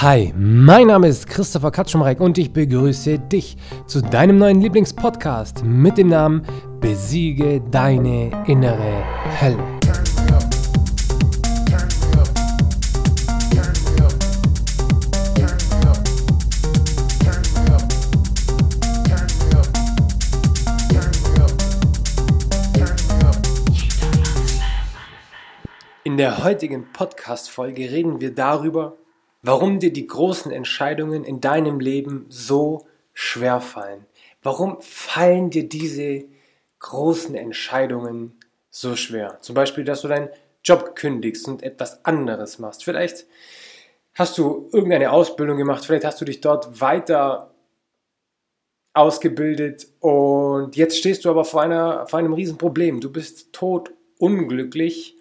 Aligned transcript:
Hi, 0.00 0.32
mein 0.36 0.86
Name 0.86 1.08
ist 1.08 1.26
Christopher 1.26 1.72
Katschumreck 1.72 2.20
und 2.20 2.38
ich 2.38 2.52
begrüße 2.52 3.18
dich 3.18 3.56
zu 3.88 4.00
deinem 4.00 4.38
neuen 4.38 4.60
Lieblingspodcast 4.60 5.64
mit 5.64 5.98
dem 5.98 6.06
Namen 6.06 6.46
Besiege 6.80 7.60
deine 7.72 8.30
innere 8.46 9.02
Hölle. 9.40 9.58
In 26.04 26.16
der 26.16 26.44
heutigen 26.44 26.86
Podcast-Folge 26.92 27.90
reden 27.90 28.20
wir 28.20 28.32
darüber, 28.32 28.96
warum 29.42 29.78
dir 29.78 29.92
die 29.92 30.06
großen 30.06 30.52
Entscheidungen 30.52 31.24
in 31.24 31.40
deinem 31.40 31.80
Leben 31.80 32.26
so 32.28 32.86
schwer 33.12 33.60
fallen. 33.60 34.06
Warum 34.42 34.80
fallen 34.80 35.50
dir 35.50 35.68
diese 35.68 36.24
großen 36.78 37.34
Entscheidungen 37.34 38.38
so 38.70 38.94
schwer? 38.96 39.38
Zum 39.40 39.54
Beispiel, 39.54 39.84
dass 39.84 40.02
du 40.02 40.08
deinen 40.08 40.28
Job 40.62 40.94
kündigst 40.94 41.48
und 41.48 41.62
etwas 41.62 42.04
anderes 42.04 42.58
machst. 42.58 42.84
Vielleicht 42.84 43.26
hast 44.14 44.38
du 44.38 44.68
irgendeine 44.72 45.10
Ausbildung 45.10 45.56
gemacht, 45.56 45.84
vielleicht 45.84 46.04
hast 46.04 46.20
du 46.20 46.24
dich 46.24 46.40
dort 46.40 46.80
weiter 46.80 47.54
ausgebildet 48.92 49.86
und 50.00 50.76
jetzt 50.76 50.98
stehst 50.98 51.24
du 51.24 51.30
aber 51.30 51.44
vor, 51.44 51.62
einer, 51.62 52.06
vor 52.06 52.18
einem 52.18 52.32
Riesenproblem. 52.32 53.00
Du 53.00 53.12
bist 53.12 53.52
tot 53.52 53.92
unglücklich 54.18 55.16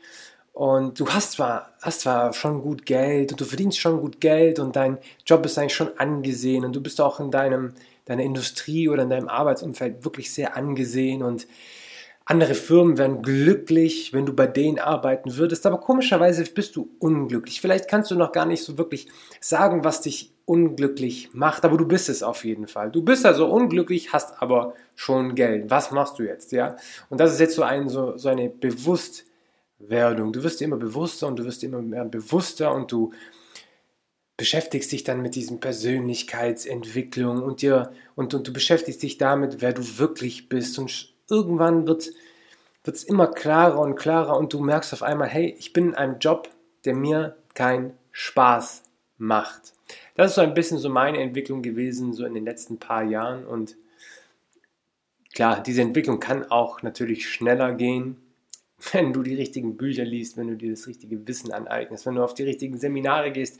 und 0.57 0.99
du 0.99 1.07
hast 1.09 1.33
zwar, 1.33 1.71
hast 1.83 2.01
zwar 2.01 2.33
schon 2.33 2.63
gut 2.63 2.87
Geld 2.87 3.31
und 3.31 3.39
du 3.39 3.45
verdienst 3.45 3.79
schon 3.79 4.01
gut 4.01 4.19
Geld 4.19 4.57
und 4.57 4.75
dein 4.75 4.97
Job 5.23 5.45
ist 5.45 5.55
eigentlich 5.59 5.75
schon 5.75 5.95
angesehen 5.99 6.65
und 6.65 6.75
du 6.75 6.81
bist 6.81 6.99
auch 6.99 7.19
in 7.19 7.29
deinem, 7.29 7.73
deiner 8.05 8.23
Industrie 8.23 8.89
oder 8.89 9.03
in 9.03 9.11
deinem 9.11 9.27
Arbeitsumfeld 9.27 10.03
wirklich 10.03 10.33
sehr 10.33 10.57
angesehen 10.57 11.21
und 11.21 11.45
andere 12.25 12.55
Firmen 12.55 12.97
wären 12.97 13.21
glücklich, 13.21 14.13
wenn 14.13 14.25
du 14.25 14.33
bei 14.33 14.47
denen 14.47 14.79
arbeiten 14.79 15.37
würdest, 15.37 15.63
aber 15.67 15.77
komischerweise 15.77 16.43
bist 16.45 16.75
du 16.75 16.89
unglücklich. 16.97 17.61
Vielleicht 17.61 17.87
kannst 17.87 18.09
du 18.09 18.15
noch 18.15 18.31
gar 18.31 18.47
nicht 18.47 18.63
so 18.63 18.79
wirklich 18.79 19.09
sagen, 19.39 19.83
was 19.83 20.01
dich 20.01 20.31
unglücklich 20.45 21.29
macht, 21.33 21.65
aber 21.65 21.77
du 21.77 21.87
bist 21.87 22.09
es 22.09 22.23
auf 22.23 22.43
jeden 22.43 22.67
Fall. 22.67 22.89
Du 22.89 23.03
bist 23.03 23.27
also 23.27 23.45
unglücklich, 23.45 24.11
hast 24.11 24.41
aber 24.41 24.73
schon 24.95 25.35
Geld. 25.35 25.69
Was 25.69 25.91
machst 25.91 26.17
du 26.17 26.23
jetzt, 26.23 26.51
ja? 26.51 26.77
Und 27.11 27.19
das 27.19 27.31
ist 27.33 27.39
jetzt 27.39 27.53
so, 27.53 27.61
ein, 27.61 27.89
so, 27.89 28.17
so 28.17 28.29
eine 28.29 28.49
bewusst 28.49 29.27
Werdung. 29.79 30.33
Du 30.33 30.43
wirst 30.43 30.59
dir 30.59 30.65
immer 30.65 30.77
bewusster 30.77 31.27
und 31.27 31.37
du 31.37 31.45
wirst 31.45 31.61
dir 31.61 31.67
immer 31.67 31.81
mehr 31.81 32.05
bewusster 32.05 32.73
und 32.73 32.91
du 32.91 33.11
beschäftigst 34.37 34.91
dich 34.91 35.03
dann 35.03 35.21
mit 35.21 35.35
diesem 35.35 35.59
Persönlichkeitsentwicklung 35.59 37.41
und 37.41 37.61
dir 37.61 37.91
und, 38.15 38.33
und 38.33 38.47
du 38.47 38.53
beschäftigst 38.53 39.01
dich 39.01 39.17
damit, 39.17 39.61
wer 39.61 39.73
du 39.73 39.97
wirklich 39.97 40.47
bist 40.47 40.77
und 40.77 41.13
irgendwann 41.29 41.87
wird 41.87 42.11
es 42.83 43.03
immer 43.03 43.27
klarer 43.27 43.79
und 43.79 43.95
klarer 43.95 44.37
und 44.37 44.53
du 44.53 44.59
merkst 44.59 44.93
auf 44.93 45.03
einmal, 45.03 45.27
hey, 45.27 45.55
ich 45.57 45.73
bin 45.73 45.89
in 45.89 45.95
einem 45.95 46.19
Job, 46.19 46.49
der 46.85 46.95
mir 46.95 47.35
keinen 47.53 47.93
Spaß 48.11 48.83
macht. 49.17 49.73
Das 50.15 50.31
ist 50.31 50.35
so 50.35 50.41
ein 50.41 50.53
bisschen 50.53 50.77
so 50.77 50.89
meine 50.89 51.19
Entwicklung 51.19 51.61
gewesen, 51.61 52.13
so 52.13 52.25
in 52.25 52.33
den 52.33 52.45
letzten 52.45 52.77
paar 52.77 53.03
Jahren 53.03 53.45
und 53.45 53.75
klar, 55.33 55.61
diese 55.61 55.81
Entwicklung 55.81 56.19
kann 56.19 56.49
auch 56.49 56.83
natürlich 56.83 57.27
schneller 57.29 57.73
gehen, 57.73 58.17
wenn 58.91 59.13
du 59.13 59.23
die 59.23 59.35
richtigen 59.35 59.77
Bücher 59.77 60.05
liest, 60.05 60.37
wenn 60.37 60.47
du 60.47 60.55
dir 60.55 60.71
das 60.71 60.87
richtige 60.87 61.27
Wissen 61.27 61.51
aneignest, 61.51 62.05
wenn 62.05 62.15
du 62.15 62.23
auf 62.23 62.33
die 62.33 62.43
richtigen 62.43 62.77
Seminare 62.77 63.31
gehst, 63.31 63.59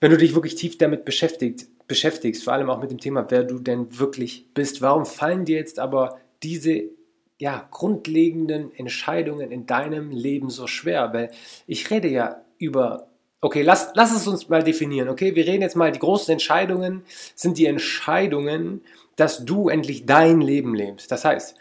wenn 0.00 0.10
du 0.10 0.18
dich 0.18 0.34
wirklich 0.34 0.56
tief 0.56 0.76
damit 0.76 1.04
beschäftigt, 1.04 1.66
beschäftigst, 1.88 2.44
vor 2.44 2.52
allem 2.52 2.68
auch 2.68 2.80
mit 2.80 2.90
dem 2.90 2.98
Thema, 2.98 3.26
wer 3.30 3.44
du 3.44 3.58
denn 3.58 3.98
wirklich 3.98 4.46
bist. 4.52 4.82
Warum 4.82 5.06
fallen 5.06 5.44
dir 5.44 5.56
jetzt 5.56 5.78
aber 5.78 6.18
diese 6.42 6.84
ja, 7.38 7.66
grundlegenden 7.70 8.74
Entscheidungen 8.74 9.50
in 9.50 9.66
deinem 9.66 10.10
Leben 10.10 10.50
so 10.50 10.66
schwer? 10.66 11.12
Weil 11.14 11.30
ich 11.66 11.90
rede 11.90 12.08
ja 12.08 12.42
über, 12.58 13.08
okay, 13.40 13.62
lass, 13.62 13.92
lass 13.94 14.14
es 14.14 14.26
uns 14.26 14.48
mal 14.48 14.62
definieren, 14.62 15.08
okay? 15.08 15.34
Wir 15.34 15.46
reden 15.46 15.62
jetzt 15.62 15.76
mal, 15.76 15.92
die 15.92 15.98
großen 15.98 16.32
Entscheidungen 16.32 17.04
sind 17.34 17.56
die 17.56 17.66
Entscheidungen, 17.66 18.82
dass 19.14 19.44
du 19.46 19.68
endlich 19.70 20.04
dein 20.04 20.42
Leben 20.42 20.74
lebst. 20.74 21.10
Das 21.10 21.24
heißt, 21.24 21.56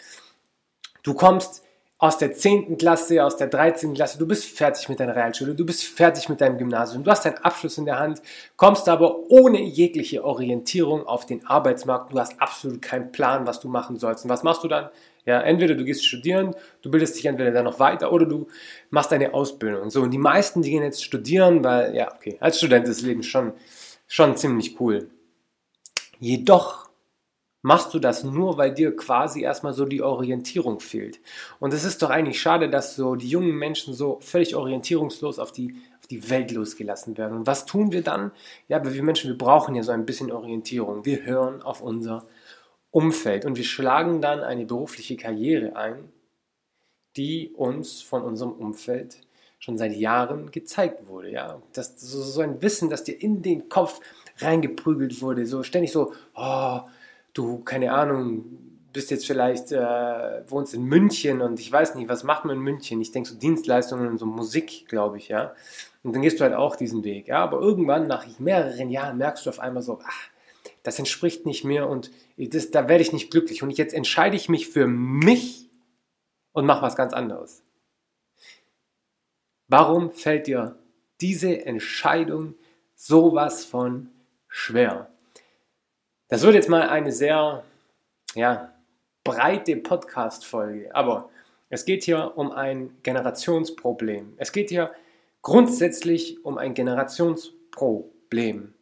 du 1.03 1.13
kommst 1.13 1.64
aus 2.05 2.19
der 2.19 2.33
10. 2.33 2.77
Klasse, 2.77 3.23
aus 3.23 3.35
der 3.35 3.47
13. 3.47 3.95
Klasse, 3.95 4.19
du 4.19 4.27
bist 4.27 4.45
fertig 4.45 4.87
mit 4.89 4.99
deiner 4.99 5.15
Realschule, 5.15 5.55
du 5.55 5.65
bist 5.65 5.83
fertig 5.85 6.29
mit 6.29 6.39
deinem 6.39 6.59
Gymnasium, 6.59 7.03
du 7.03 7.09
hast 7.09 7.25
deinen 7.25 7.39
Abschluss 7.39 7.79
in 7.79 7.85
der 7.85 7.97
Hand, 7.97 8.21
kommst 8.57 8.87
aber 8.87 9.31
ohne 9.31 9.59
jegliche 9.59 10.23
Orientierung 10.23 11.07
auf 11.07 11.25
den 11.25 11.45
Arbeitsmarkt, 11.47 12.13
du 12.13 12.19
hast 12.19 12.39
absolut 12.39 12.81
keinen 12.81 13.11
Plan, 13.11 13.47
was 13.47 13.59
du 13.59 13.69
machen 13.69 13.97
sollst. 13.97 14.23
Und 14.23 14.29
was 14.29 14.43
machst 14.43 14.63
du 14.63 14.67
dann? 14.67 14.89
Ja, 15.25 15.41
entweder 15.41 15.73
du 15.73 15.83
gehst 15.83 16.05
studieren, 16.05 16.55
du 16.83 16.91
bildest 16.91 17.17
dich 17.17 17.25
entweder 17.25 17.49
dann 17.51 17.65
noch 17.65 17.79
weiter 17.79 18.13
oder 18.13 18.27
du 18.27 18.47
machst 18.91 19.11
eine 19.11 19.33
Ausbildung. 19.33 19.89
So, 19.89 20.03
und 20.03 20.11
die 20.11 20.19
meisten, 20.19 20.61
die 20.61 20.69
gehen 20.69 20.83
jetzt 20.83 21.03
studieren, 21.03 21.63
weil, 21.63 21.95
ja, 21.95 22.13
okay, 22.13 22.37
als 22.39 22.59
Student 22.59 22.87
ist 22.87 22.99
das 22.99 23.07
Leben 23.07 23.23
schon, 23.23 23.53
schon 24.05 24.37
ziemlich 24.37 24.79
cool. 24.79 25.09
Jedoch 26.19 26.84
machst 27.65 27.95
du 27.95 27.99
das 27.99 28.23
nur, 28.23 28.59
weil 28.59 28.75
dir 28.75 28.95
quasi 28.95 29.41
erstmal 29.41 29.73
so 29.73 29.85
die 29.85 30.03
Orientierung 30.03 30.79
fehlt. 30.79 31.19
Und 31.59 31.73
es 31.73 31.83
ist 31.83 31.99
doch 32.03 32.11
eigentlich 32.11 32.39
schade, 32.39 32.69
dass 32.69 32.95
so 32.95 33.15
die 33.15 33.27
jungen 33.27 33.55
Menschen 33.55 33.95
so 33.95 34.19
völlig 34.21 34.55
orientierungslos 34.55 35.39
auf 35.39 35.51
die, 35.51 35.75
auf 35.99 36.05
die 36.05 36.29
Welt 36.29 36.51
losgelassen 36.51 37.17
werden. 37.17 37.35
Und 37.35 37.47
was 37.47 37.65
tun 37.65 37.91
wir 37.91 38.03
dann? 38.03 38.31
Ja, 38.67 38.85
wir 38.85 39.01
Menschen, 39.01 39.31
wir 39.31 39.37
brauchen 39.37 39.73
ja 39.73 39.81
so 39.81 39.91
ein 39.91 40.05
bisschen 40.05 40.31
Orientierung. 40.31 41.05
Wir 41.05 41.23
hören 41.23 41.63
auf 41.63 41.81
unser 41.81 42.27
Umfeld 42.91 43.45
und 43.45 43.57
wir 43.57 43.63
schlagen 43.63 44.21
dann 44.21 44.41
eine 44.41 44.67
berufliche 44.67 45.17
Karriere 45.17 45.75
ein, 45.75 46.11
die 47.17 47.49
uns 47.49 47.99
von 47.99 48.21
unserem 48.21 48.51
Umfeld 48.51 49.17
schon 49.57 49.79
seit 49.79 49.95
Jahren 49.95 50.51
gezeigt 50.51 51.07
wurde. 51.07 51.31
Ja, 51.31 51.63
das, 51.73 51.99
so 51.99 52.41
ein 52.41 52.61
Wissen, 52.61 52.91
das 52.91 53.03
dir 53.03 53.19
in 53.19 53.41
den 53.41 53.69
Kopf 53.69 54.01
reingeprügelt 54.37 55.19
wurde, 55.23 55.47
so 55.47 55.63
ständig 55.63 55.91
so, 55.91 56.13
oh, 56.35 56.81
du, 57.35 57.59
keine 57.59 57.93
Ahnung, 57.93 58.45
bist 58.91 59.11
jetzt 59.11 59.27
vielleicht, 59.27 59.71
äh, 59.71 60.49
wohnst 60.49 60.73
in 60.73 60.83
München 60.83 61.41
und 61.41 61.59
ich 61.59 61.71
weiß 61.71 61.95
nicht, 61.95 62.09
was 62.09 62.23
macht 62.23 62.45
man 62.45 62.55
in 62.55 62.63
München? 62.63 63.01
Ich 63.01 63.11
denke 63.11 63.29
so 63.29 63.35
Dienstleistungen 63.37 64.07
und 64.07 64.17
so 64.17 64.25
Musik, 64.25 64.87
glaube 64.87 65.17
ich, 65.17 65.27
ja. 65.27 65.53
Und 66.01 66.15
dann 66.15 66.21
gehst 66.21 66.39
du 66.39 66.43
halt 66.45 66.53
auch 66.53 66.75
diesen 66.77 67.03
Weg, 67.03 67.27
ja. 67.27 67.43
Aber 67.43 67.59
irgendwann, 67.59 68.07
nach 68.07 68.25
mehreren 68.39 68.89
Jahren, 68.89 69.17
merkst 69.17 69.45
du 69.45 69.49
auf 69.49 69.59
einmal 69.59 69.83
so, 69.83 69.99
ach, 70.01 70.29
das 70.81 70.97
entspricht 70.97 71.45
nicht 71.45 71.65
mir 71.65 71.87
und 71.87 72.09
das, 72.37 72.71
da 72.71 72.87
werde 72.87 73.01
ich 73.01 73.11
nicht 73.11 73.31
glücklich. 73.31 73.63
Und 73.63 73.71
jetzt 73.71 73.93
entscheide 73.93 74.37
ich 74.37 74.47
mich 74.47 74.69
für 74.69 74.87
mich 74.87 75.69
und 76.53 76.65
mache 76.65 76.81
was 76.81 76.95
ganz 76.95 77.11
anderes. 77.11 77.63
Warum 79.67 80.11
fällt 80.11 80.47
dir 80.47 80.77
diese 81.19 81.65
Entscheidung 81.65 82.55
sowas 82.95 83.65
von 83.65 84.09
schwer? 84.47 85.09
Das 86.27 86.41
wird 86.41 86.55
jetzt 86.55 86.69
mal 86.69 86.89
eine 86.89 87.11
sehr 87.11 87.63
ja, 88.33 88.73
breite 89.23 89.75
Podcast-Folge, 89.75 90.89
aber 90.95 91.29
es 91.69 91.85
geht 91.85 92.03
hier 92.03 92.35
um 92.35 92.51
ein 92.51 92.97
Generationsproblem. 93.03 94.33
Es 94.37 94.51
geht 94.51 94.69
hier 94.69 94.91
grundsätzlich 95.43 96.43
um 96.43 96.57
ein 96.57 96.73
Generationsproblem. 96.73 98.73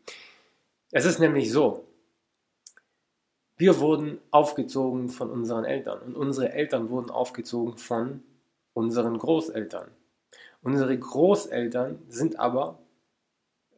Es 0.92 1.04
ist 1.04 1.20
nämlich 1.20 1.52
so, 1.52 1.86
wir 3.58 3.82
wurden 3.82 4.20
aufgezogen 4.32 5.10
von 5.10 5.30
unseren 5.30 5.66
Eltern 5.66 6.02
und 6.02 6.16
unsere 6.16 6.54
Eltern 6.54 6.90
wurden 6.90 7.12
aufgezogen 7.12 7.78
von 7.78 8.24
unseren 8.74 9.18
Großeltern. 9.18 9.92
Unsere 10.62 10.98
Großeltern 10.98 12.04
sind 12.08 12.40
aber 12.40 12.80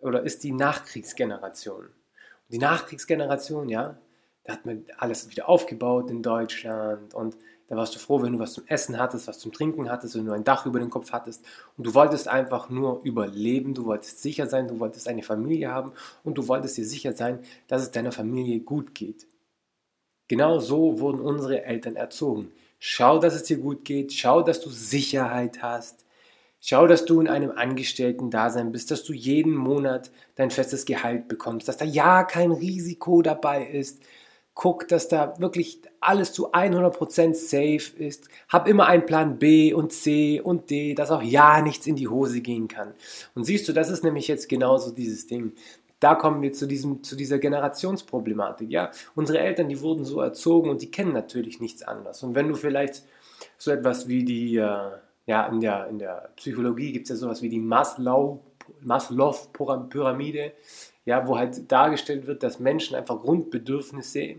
oder 0.02 0.22
ist 0.22 0.44
die 0.44 0.52
Nachkriegsgeneration. 0.52 1.90
Die 2.50 2.58
Nachkriegsgeneration, 2.60 3.70
ja, 3.70 3.98
da 4.44 4.54
hat 4.54 4.66
man 4.66 4.86
alles 4.98 5.30
wieder 5.30 5.50
aufgebaut 5.50 6.10
in 6.10 6.22
Deutschland 6.22 7.14
und 7.14 7.36
da 7.68 7.76
warst 7.76 7.96
du 7.96 8.00
froh, 8.00 8.22
wenn 8.22 8.34
du 8.34 8.40
was 8.40 8.54
zum 8.54 8.68
Essen 8.68 9.00
hattest, 9.00 9.28
was 9.28 9.40
zum 9.40 9.52
Trinken 9.52 9.90
hattest, 9.90 10.16
wenn 10.16 10.26
du 10.26 10.34
ein 10.34 10.44
Dach 10.44 10.68
über 10.68 10.80
den 10.80 10.92
Kopf 10.92 11.12
hattest 11.12 11.44
und 11.78 11.88
du 11.88 11.96
wolltest 11.96 12.28
einfach 12.28 12.70
nur 12.70 13.02
überleben, 13.04 13.74
du 13.74 13.86
wolltest 13.86 14.22
sicher 14.22 14.46
sein, 14.46 14.68
du 14.68 14.80
wolltest 14.80 15.08
eine 15.08 15.24
Familie 15.24 15.72
haben 15.72 15.92
und 16.24 16.38
du 16.38 16.48
wolltest 16.48 16.78
dir 16.78 16.86
sicher 16.86 17.14
sein, 17.14 17.40
dass 17.68 17.82
es 17.82 17.90
deiner 17.90 18.12
Familie 18.12 18.60
gut 18.60 18.94
geht. 18.94 19.26
Genau 20.28 20.60
so 20.60 21.00
wurden 21.00 21.22
unsere 21.22 21.64
Eltern 21.64 21.96
erzogen. 21.96 22.52
Schau, 22.78 23.18
dass 23.18 23.34
es 23.34 23.44
dir 23.44 23.58
gut 23.58 23.84
geht, 23.84 24.14
schau, 24.14 24.44
dass 24.44 24.62
du 24.62 24.70
Sicherheit 24.70 25.64
hast, 25.64 26.05
Schau, 26.68 26.88
dass 26.88 27.06
du 27.06 27.22
in 27.22 27.28
einem 27.28 27.52
Angestellten-Dasein 27.52 28.72
bist, 28.72 28.90
dass 28.90 29.04
du 29.04 29.14
jeden 29.14 29.54
Monat 29.54 30.10
dein 30.34 30.50
festes 30.50 30.86
Gehalt 30.86 31.28
bekommst, 31.28 31.68
dass 31.68 31.78
da 31.78 31.86
ja 31.86 32.24
kein 32.24 32.52
Risiko 32.52 33.22
dabei 33.22 33.68
ist. 33.68 34.02
Guck, 34.56 34.88
dass 34.88 35.08
da 35.08 35.40
wirklich 35.40 35.80
alles 36.00 36.34
zu 36.34 36.54
100% 36.54 37.36
safe 37.36 37.96
ist. 38.04 38.30
Hab 38.50 38.68
immer 38.68 38.88
einen 38.88 39.06
Plan 39.06 39.38
B 39.38 39.74
und 39.74 39.94
C 39.94 40.42
und 40.42 40.72
D, 40.72 40.96
dass 40.96 41.12
auch 41.12 41.22
ja 41.22 41.62
nichts 41.62 41.86
in 41.86 41.98
die 41.98 42.08
Hose 42.08 42.42
gehen 42.42 42.68
kann. 42.68 42.96
Und 43.36 43.44
siehst 43.44 43.70
du, 43.70 43.74
das 43.74 43.92
ist 43.92 44.04
nämlich 44.04 44.28
jetzt 44.28 44.50
genauso 44.50 44.90
dieses 44.90 45.28
Ding. 45.28 45.54
da 46.00 46.16
kommen 46.16 46.42
wir 46.42 46.52
zu, 46.52 46.66
diesem, 46.66 47.04
zu 47.04 47.16
dieser 47.16 47.38
Generationsproblematik. 47.38 48.72
Ja? 48.72 48.90
Unsere 49.14 49.38
Eltern, 49.38 49.70
die 49.70 49.82
wurden 49.82 50.04
so 50.04 50.20
erzogen 50.20 50.72
und 50.72 50.82
die 50.82 50.90
kennen 50.90 51.14
natürlich 51.14 51.60
nichts 51.60 51.84
anderes. 51.84 52.24
Und 52.24 52.34
wenn 52.34 52.48
du 52.48 52.56
vielleicht 52.56 53.04
so 53.60 53.70
etwas 53.70 54.08
wie 54.08 54.24
die, 54.24 54.58
äh, 54.58 54.92
ja, 55.26 55.48
in 55.48 55.60
der, 55.60 55.88
in 55.88 56.00
der 56.00 56.30
Psychologie 56.36 56.92
gibt 56.92 57.06
es 57.06 57.10
ja 57.10 57.16
sowas 57.16 57.42
wie 57.42 57.50
die 57.50 57.60
Maslow, 57.60 58.44
Maslow-Pyramide, 58.82 60.54
ja, 61.06 61.28
wo 61.28 61.38
halt 61.38 61.72
dargestellt 61.72 62.28
wird, 62.28 62.44
dass 62.44 62.60
Menschen 62.60 62.96
einfach 62.96 63.20
Grundbedürfnisse 63.20 64.36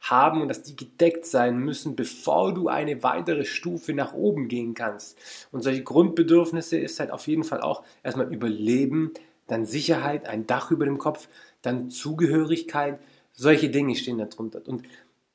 haben 0.00 0.42
und 0.42 0.48
dass 0.48 0.62
die 0.62 0.76
gedeckt 0.76 1.24
sein 1.24 1.58
müssen, 1.58 1.96
bevor 1.96 2.52
du 2.52 2.68
eine 2.68 3.02
weitere 3.02 3.44
Stufe 3.44 3.94
nach 3.94 4.12
oben 4.12 4.48
gehen 4.48 4.74
kannst. 4.74 5.18
Und 5.50 5.62
solche 5.62 5.82
Grundbedürfnisse 5.82 6.76
ist 6.78 7.00
halt 7.00 7.10
auf 7.10 7.26
jeden 7.26 7.44
Fall 7.44 7.60
auch 7.60 7.82
erstmal 8.02 8.32
Überleben, 8.32 9.12
dann 9.46 9.66
Sicherheit, 9.66 10.26
ein 10.26 10.46
Dach 10.46 10.70
über 10.70 10.84
dem 10.84 10.98
Kopf, 10.98 11.28
dann 11.62 11.90
Zugehörigkeit, 11.90 12.98
solche 13.32 13.70
Dinge 13.70 13.94
stehen 13.94 14.18
da 14.18 14.26
drunter. 14.26 14.62
Und 14.66 14.82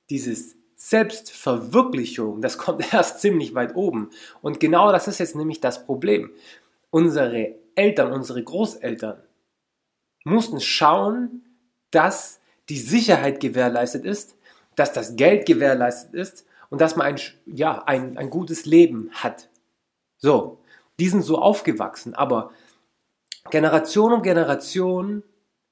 dieses 0.09 0.55
Selbstverwirklichung, 0.81 2.41
das 2.41 2.57
kommt 2.57 2.93
erst 2.93 3.19
ziemlich 3.19 3.53
weit 3.53 3.75
oben. 3.75 4.09
Und 4.41 4.59
genau 4.59 4.91
das 4.91 5.07
ist 5.07 5.19
jetzt 5.19 5.35
nämlich 5.35 5.59
das 5.59 5.85
Problem. 5.85 6.31
Unsere 6.89 7.55
Eltern, 7.75 8.13
unsere 8.13 8.41
Großeltern 8.41 9.21
mussten 10.23 10.59
schauen, 10.61 11.43
dass 11.91 12.39
die 12.69 12.77
Sicherheit 12.77 13.41
gewährleistet 13.41 14.05
ist, 14.05 14.37
dass 14.75 14.93
das 14.93 15.15
Geld 15.17 15.45
gewährleistet 15.45 16.13
ist 16.13 16.45
und 16.69 16.79
dass 16.79 16.95
man 16.95 17.07
ein, 17.07 17.19
ja, 17.45 17.83
ein, 17.83 18.17
ein 18.17 18.29
gutes 18.29 18.65
Leben 18.65 19.09
hat. 19.11 19.49
So, 20.17 20.59
die 20.99 21.09
sind 21.09 21.23
so 21.23 21.39
aufgewachsen, 21.39 22.13
aber 22.13 22.51
Generation 23.49 24.13
um 24.13 24.21
Generation 24.21 25.23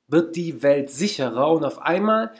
wird 0.07 0.35
die 0.35 0.63
Welt 0.63 0.89
sicherer 0.89 1.51
und 1.51 1.63
auf 1.63 1.79
einmal 1.79 2.33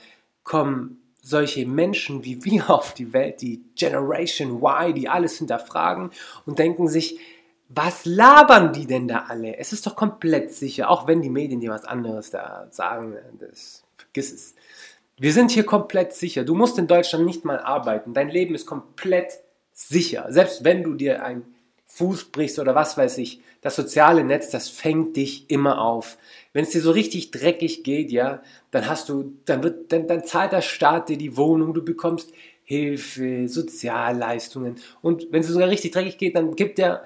kommen 0.44 1.07
solche 1.28 1.66
Menschen 1.66 2.24
wie 2.24 2.44
wir 2.46 2.70
auf 2.70 2.94
die 2.94 3.14
Welt, 3.14 3.42
die 3.42 3.64
Generation 3.76 4.62
Y, 4.62 4.94
die 4.94 5.10
alles 5.10 5.38
hinterfragen 5.38 6.12
und 6.46 6.60
denken 6.60 6.88
sich, 6.88 7.20
was 7.70 8.06
labern 8.06 8.72
die 8.72 8.88
denn 8.88 9.10
da 9.10 9.26
alle? 9.28 9.58
Es 9.58 9.74
ist 9.74 9.86
doch 9.86 9.96
komplett 9.96 10.54
sicher, 10.54 10.90
auch 10.90 11.06
wenn 11.06 11.22
die 11.22 11.30
Medien 11.30 11.60
dir 11.60 11.72
was 11.72 11.84
anderes 11.84 12.30
da 12.30 12.68
sagen, 12.72 13.18
das, 13.40 13.84
vergiss 13.98 14.32
es. 14.32 14.56
Wir 15.18 15.34
sind 15.34 15.52
hier 15.52 15.66
komplett 15.66 16.14
sicher. 16.14 16.46
Du 16.46 16.56
musst 16.56 16.78
in 16.78 16.88
Deutschland 16.88 17.26
nicht 17.26 17.44
mal 17.44 17.60
arbeiten. 17.60 18.14
Dein 18.14 18.30
Leben 18.30 18.56
ist 18.56 18.68
komplett 18.68 19.40
sicher. 19.74 20.28
Selbst 20.30 20.64
wenn 20.64 20.84
du 20.84 20.94
dir 20.94 21.24
einen 21.24 21.57
Fuß 21.88 22.26
brichst 22.26 22.60
oder 22.60 22.76
was 22.76 22.98
weiß 22.98 23.18
ich, 23.18 23.42
das 23.62 23.76
soziale 23.76 24.24
Netz, 24.24 24.50
das 24.50 24.70
fängt 24.70 25.16
dich 25.16 25.50
immer 25.50 25.82
auf. 25.82 26.18
Wenn 26.54 26.64
es 26.64 26.72
dir 26.72 26.82
so 26.82 26.92
richtig 26.92 27.32
dreckig 27.32 27.84
geht, 27.84 28.12
ja, 28.12 28.42
dann 28.72 28.88
hast 28.88 29.10
du, 29.10 29.34
dann 29.46 29.64
wird, 29.64 29.92
dann, 29.92 30.08
dann 30.08 30.24
zahlt 30.24 30.52
der 30.52 30.62
Staat 30.62 31.10
dir 31.10 31.18
die 31.18 31.38
Wohnung, 31.38 31.74
du 31.74 31.84
bekommst 31.84 32.32
Hilfe, 32.64 33.48
Sozialleistungen 33.48 34.76
und 35.02 35.28
wenn 35.32 35.42
es 35.42 35.48
sogar 35.48 35.70
richtig 35.70 35.92
dreckig 35.92 36.18
geht, 36.18 36.36
dann 36.36 36.56
gibt 36.56 36.78
der 36.78 37.06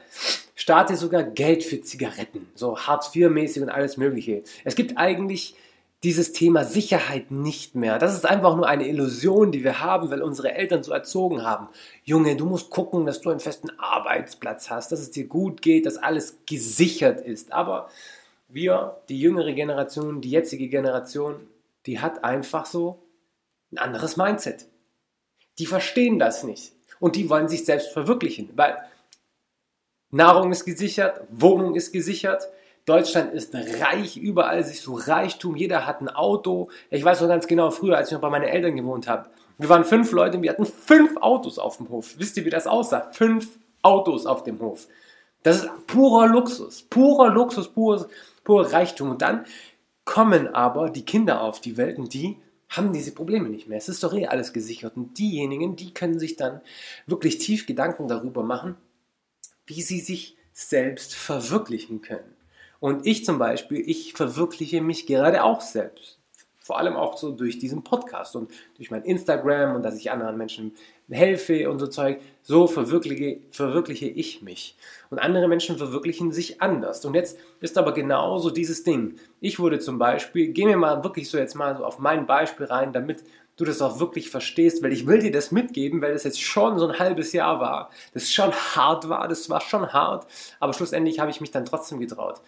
Staat 0.56 0.90
dir 0.90 0.98
sogar 0.98 1.24
Geld 1.24 1.64
für 1.64 1.82
Zigaretten, 1.82 2.48
so 2.56 2.78
Hartz 2.78 3.16
IV 3.16 3.30
mäßig 3.30 3.64
und 3.64 3.70
alles 3.70 3.98
Mögliche. 3.98 4.44
Es 4.64 4.76
gibt 4.76 4.98
eigentlich 4.98 5.56
dieses 6.04 6.34
Thema 6.34 6.66
Sicherheit 6.66 7.30
nicht 7.30 7.76
mehr. 7.76 8.00
Das 8.00 8.16
ist 8.16 8.26
einfach 8.26 8.56
nur 8.56 8.68
eine 8.68 8.88
Illusion, 8.88 9.52
die 9.52 9.64
wir 9.64 9.82
haben, 9.82 10.10
weil 10.10 10.24
unsere 10.24 10.54
Eltern 10.54 10.82
so 10.82 10.92
erzogen 10.92 11.44
haben. 11.44 11.68
Junge, 12.04 12.36
du 12.36 12.46
musst 12.46 12.72
gucken, 12.72 13.06
dass 13.06 13.22
du 13.22 13.30
einen 13.30 13.40
festen 13.40 13.70
Arbeitsplatz 13.78 14.72
hast, 14.72 14.92
dass 14.92 15.00
es 15.00 15.12
dir 15.12 15.28
gut 15.28 15.62
geht, 15.62 15.86
dass 15.86 15.98
alles 15.98 16.40
gesichert 16.48 17.22
ist. 17.22 17.54
Aber 17.54 17.90
wir, 18.48 18.98
die 19.10 19.20
jüngere 19.20 19.54
Generation, 19.54 20.22
die 20.22 20.32
jetzige 20.32 20.70
Generation, 20.70 21.36
die 21.86 22.00
hat 22.00 22.24
einfach 22.24 22.66
so 22.66 23.00
ein 23.72 23.78
anderes 23.78 24.18
Mindset. 24.18 24.66
Die 25.60 25.68
verstehen 25.68 26.18
das 26.18 26.44
nicht 26.44 26.74
und 27.00 27.16
die 27.16 27.30
wollen 27.30 27.48
sich 27.48 27.64
selbst 27.66 27.92
verwirklichen, 27.92 28.50
weil 28.56 28.78
Nahrung 30.10 30.52
ist 30.52 30.66
gesichert, 30.66 31.22
Wohnung 31.30 31.76
ist 31.76 31.92
gesichert, 31.92 32.48
Deutschland 32.86 33.34
ist 33.34 33.54
reich, 33.54 34.18
überall 34.18 34.64
sich 34.64 34.82
so 34.82 34.96
Reichtum, 34.96 35.56
jeder 35.56 35.86
hat 35.86 36.02
ein 36.02 36.10
Auto. 36.10 36.70
Ich 36.90 37.04
weiß 37.04 37.22
noch 37.22 37.28
ganz 37.28 37.48
genau, 37.48 37.70
früher, 37.70 37.98
als 37.98 38.10
ich 38.10 38.14
noch 38.14 38.22
bei 38.22 38.30
meinen 38.30 38.48
Eltern 38.48 38.76
gewohnt 38.76 39.08
habe, 39.08 39.30
wir 39.58 39.70
waren 39.70 39.86
fünf 39.86 40.12
Leute 40.12 40.38
und 40.38 40.44
wir 40.44 40.50
hatten 40.50 40.66
fünf 40.66 41.18
Autos 41.18 41.60
auf 41.60 41.78
dem 41.78 41.90
Hof. 41.90 42.16
Wisst 42.18 42.38
ihr, 42.38 42.46
wie 42.46 42.50
das 42.50 42.66
aussah? 42.66 43.12
Fünf 43.12 43.60
Autos 43.84 44.26
auf 44.26 44.44
dem 44.44 44.60
Hof. 44.60 44.88
Das 45.44 45.58
ist 45.58 45.70
purer 45.88 46.28
Luxus, 46.28 46.84
purer 46.84 47.30
Luxus, 47.30 47.68
purer, 47.68 48.08
purer 48.44 48.74
Reichtum. 48.74 49.12
Und 49.12 49.22
dann 49.22 49.46
kommen 50.04 50.48
aber 50.48 50.90
die 50.90 51.06
Kinder 51.06 51.42
auf 51.42 51.62
die 51.62 51.78
Welt 51.78 52.00
und 52.00 52.14
die 52.14 52.38
haben 52.70 52.94
diese 52.94 53.14
Probleme 53.14 53.50
nicht 53.50 53.68
mehr. 53.68 53.78
Es 53.78 53.90
ist 53.90 54.04
doch 54.04 54.14
eh 54.14 54.28
alles 54.28 54.54
gesichert. 54.54 54.96
Und 54.96 55.18
diejenigen, 55.20 55.76
die 55.76 55.94
können 55.94 56.20
sich 56.20 56.38
dann 56.38 56.62
wirklich 57.06 57.38
tief 57.38 57.66
Gedanken 57.66 58.08
darüber 58.08 58.44
machen, 58.44 58.78
wie 59.66 59.82
sie 59.82 60.00
sich 60.00 60.38
selbst 60.54 61.14
verwirklichen 61.14 62.02
können. 62.02 62.31
Und 62.82 63.06
ich 63.06 63.24
zum 63.24 63.38
Beispiel, 63.38 63.88
ich 63.88 64.14
verwirkliche 64.14 64.82
mich 64.82 65.06
gerade 65.06 65.44
auch 65.44 65.62
selbst. 65.62 66.18
Vor 66.60 66.80
allem 66.80 66.96
auch 66.96 67.16
so 67.16 67.32
durch 67.32 67.60
diesen 67.60 67.84
Podcast 67.84 68.36
und 68.36 68.52
durch 68.76 68.90
mein 68.90 69.04
Instagram 69.04 69.76
und 69.76 69.84
dass 69.84 69.98
ich 69.98 70.10
anderen 70.10 70.36
Menschen 70.36 70.74
helfe 71.08 71.70
und 71.70 71.78
so 71.78 71.86
Zeug. 71.86 72.22
So 72.42 72.66
verwirkliche, 72.66 73.42
verwirkliche 73.52 74.08
ich 74.08 74.42
mich. 74.42 74.76
Und 75.12 75.20
andere 75.20 75.48
Menschen 75.48 75.78
verwirklichen 75.78 76.34
sich 76.34 76.60
anders. 76.60 77.06
Und 77.06 77.14
jetzt 77.14 77.38
ist 77.60 77.78
aber 77.78 77.94
genauso 77.94 78.50
dieses 78.50 78.84
Ding. 78.84 79.16
Ich 79.42 79.60
wurde 79.60 79.78
zum 79.78 80.00
Beispiel, 80.00 80.48
gehen 80.48 80.68
wir 80.68 80.78
mal 80.78 81.04
wirklich 81.04 81.30
so 81.30 81.38
jetzt 81.38 81.54
mal 81.54 81.78
so 81.78 81.86
auf 81.86 82.00
mein 82.00 82.26
Beispiel 82.26 82.66
rein, 82.66 82.94
damit 82.94 83.24
du 83.62 83.66
das 83.66 83.82
auch 83.82 84.00
wirklich 84.00 84.30
verstehst, 84.30 84.84
weil 84.84 84.92
ich 84.92 85.08
will 85.08 85.20
dir 85.20 85.32
das 85.32 85.52
mitgeben, 85.52 86.02
weil 86.02 86.14
das 86.14 86.24
jetzt 86.24 86.42
schon 86.42 86.78
so 86.78 86.88
ein 86.88 87.00
halbes 87.00 87.32
Jahr 87.34 87.60
war, 87.60 87.90
das 88.14 88.32
schon 88.32 88.52
hart 88.52 89.08
war, 89.08 89.28
das 89.28 89.50
war 89.50 89.62
schon 89.62 89.94
hart, 89.94 90.28
aber 90.60 90.74
schlussendlich 90.74 91.20
habe 91.20 91.32
ich 91.32 91.42
mich 91.42 91.52
dann 91.52 91.66
trotzdem 91.66 92.00
getraut. 92.00 92.42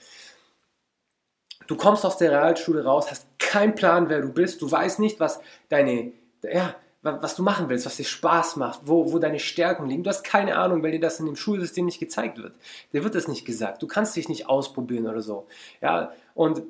Du 1.68 1.76
kommst 1.76 2.06
aus 2.06 2.18
der 2.18 2.32
Realschule 2.32 2.84
raus, 2.84 3.10
hast 3.10 3.28
keinen 3.40 3.76
Plan, 3.76 4.10
wer 4.10 4.22
du 4.22 4.34
bist, 4.34 4.62
du 4.62 4.70
weißt 4.70 5.00
nicht, 5.00 5.20
was 5.20 5.40
deine, 5.70 6.12
ja, 6.44 6.76
was 7.04 7.36
du 7.36 7.44
machen 7.44 7.68
willst, 7.70 7.86
was 7.86 7.98
dir 7.98 8.06
Spaß 8.06 8.56
macht, 8.56 8.82
wo, 8.86 9.12
wo 9.12 9.20
deine 9.20 9.40
Stärken 9.40 9.88
liegen. 9.88 10.04
Du 10.04 10.10
hast 10.10 10.24
keine 10.24 10.58
Ahnung, 10.58 10.82
weil 10.84 10.92
dir 10.92 11.02
das 11.02 11.20
in 11.20 11.26
dem 11.26 11.36
Schulsystem 11.36 11.86
nicht 11.86 12.00
gezeigt 12.00 12.38
wird. 12.38 12.56
Dir 12.94 13.04
wird 13.04 13.14
das 13.14 13.28
nicht 13.28 13.46
gesagt. 13.46 13.82
Du 13.82 13.88
kannst 13.88 14.16
dich 14.16 14.30
nicht 14.30 14.48
ausprobieren 14.48 15.08
oder 15.08 15.22
so. 15.22 15.48
Ja, 15.82 16.14
und 16.34 16.64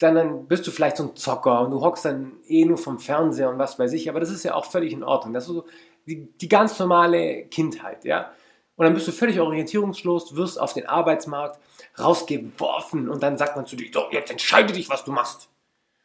dann, 0.00 0.14
dann 0.14 0.46
bist 0.46 0.66
du 0.66 0.70
vielleicht 0.70 0.96
so 0.96 1.04
ein 1.04 1.14
Zocker 1.14 1.60
und 1.60 1.70
du 1.70 1.82
hockst 1.82 2.06
dann 2.06 2.32
eh 2.48 2.64
nur 2.64 2.78
vom 2.78 2.98
Fernseher 2.98 3.50
und 3.50 3.58
was 3.58 3.78
weiß 3.78 3.92
ich, 3.92 4.08
aber 4.08 4.18
das 4.18 4.30
ist 4.30 4.42
ja 4.44 4.54
auch 4.54 4.64
völlig 4.64 4.94
in 4.94 5.04
Ordnung. 5.04 5.34
Das 5.34 5.44
ist 5.44 5.54
so 5.54 5.66
die, 6.06 6.26
die 6.38 6.48
ganz 6.48 6.78
normale 6.78 7.44
Kindheit, 7.44 8.04
ja. 8.04 8.32
Und 8.76 8.84
dann 8.84 8.94
bist 8.94 9.06
du 9.06 9.12
völlig 9.12 9.38
orientierungslos, 9.38 10.34
wirst 10.36 10.58
auf 10.58 10.72
den 10.72 10.86
Arbeitsmarkt 10.86 11.60
rausgeworfen 11.98 13.10
und 13.10 13.22
dann 13.22 13.36
sagt 13.36 13.56
man 13.56 13.66
zu 13.66 13.76
dir, 13.76 13.90
so, 13.92 14.04
jetzt 14.10 14.30
entscheide 14.30 14.72
dich, 14.72 14.88
was 14.88 15.04
du 15.04 15.12
machst. 15.12 15.50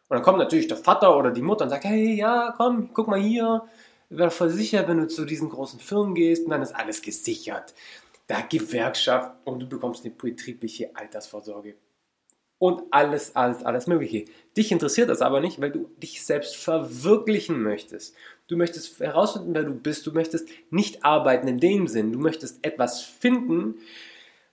Und 0.09 0.15
dann 0.15 0.23
kommt 0.23 0.39
natürlich 0.39 0.67
der 0.67 0.77
Vater 0.77 1.17
oder 1.17 1.31
die 1.31 1.41
Mutter 1.41 1.63
und 1.63 1.69
sagt, 1.69 1.85
hey, 1.85 2.15
ja, 2.15 2.53
komm, 2.57 2.89
guck 2.93 3.07
mal 3.07 3.19
hier, 3.19 3.63
wäre 4.09 4.29
voll 4.29 4.49
sicher, 4.49 4.85
wenn 4.89 4.97
du 4.97 5.07
zu 5.07 5.23
diesen 5.23 5.49
großen 5.49 5.79
Firmen 5.79 6.15
gehst 6.15 6.43
und 6.43 6.49
dann 6.51 6.61
ist 6.61 6.75
alles 6.75 7.01
gesichert. 7.01 7.73
Da 8.27 8.41
Gewerkschaft 8.41 9.31
und 9.45 9.59
du 9.59 9.69
bekommst 9.69 10.03
eine 10.03 10.13
betriebliche 10.13 10.93
Altersvorsorge 10.93 11.75
und 12.57 12.83
alles, 12.91 13.35
alles, 13.35 13.63
alles 13.63 13.87
Mögliche. 13.87 14.25
Dich 14.55 14.71
interessiert 14.71 15.09
das 15.09 15.21
aber 15.21 15.41
nicht, 15.41 15.59
weil 15.59 15.71
du 15.71 15.89
dich 16.01 16.23
selbst 16.23 16.55
verwirklichen 16.55 17.61
möchtest. 17.61 18.15
Du 18.47 18.55
möchtest 18.55 18.99
herausfinden, 18.99 19.53
wer 19.53 19.63
du 19.63 19.73
bist. 19.73 20.07
Du 20.07 20.11
möchtest 20.11 20.47
nicht 20.69 21.03
arbeiten 21.03 21.47
in 21.47 21.59
dem 21.59 21.87
Sinn. 21.87 22.13
Du 22.13 22.19
möchtest 22.19 22.65
etwas 22.65 23.01
finden, 23.01 23.75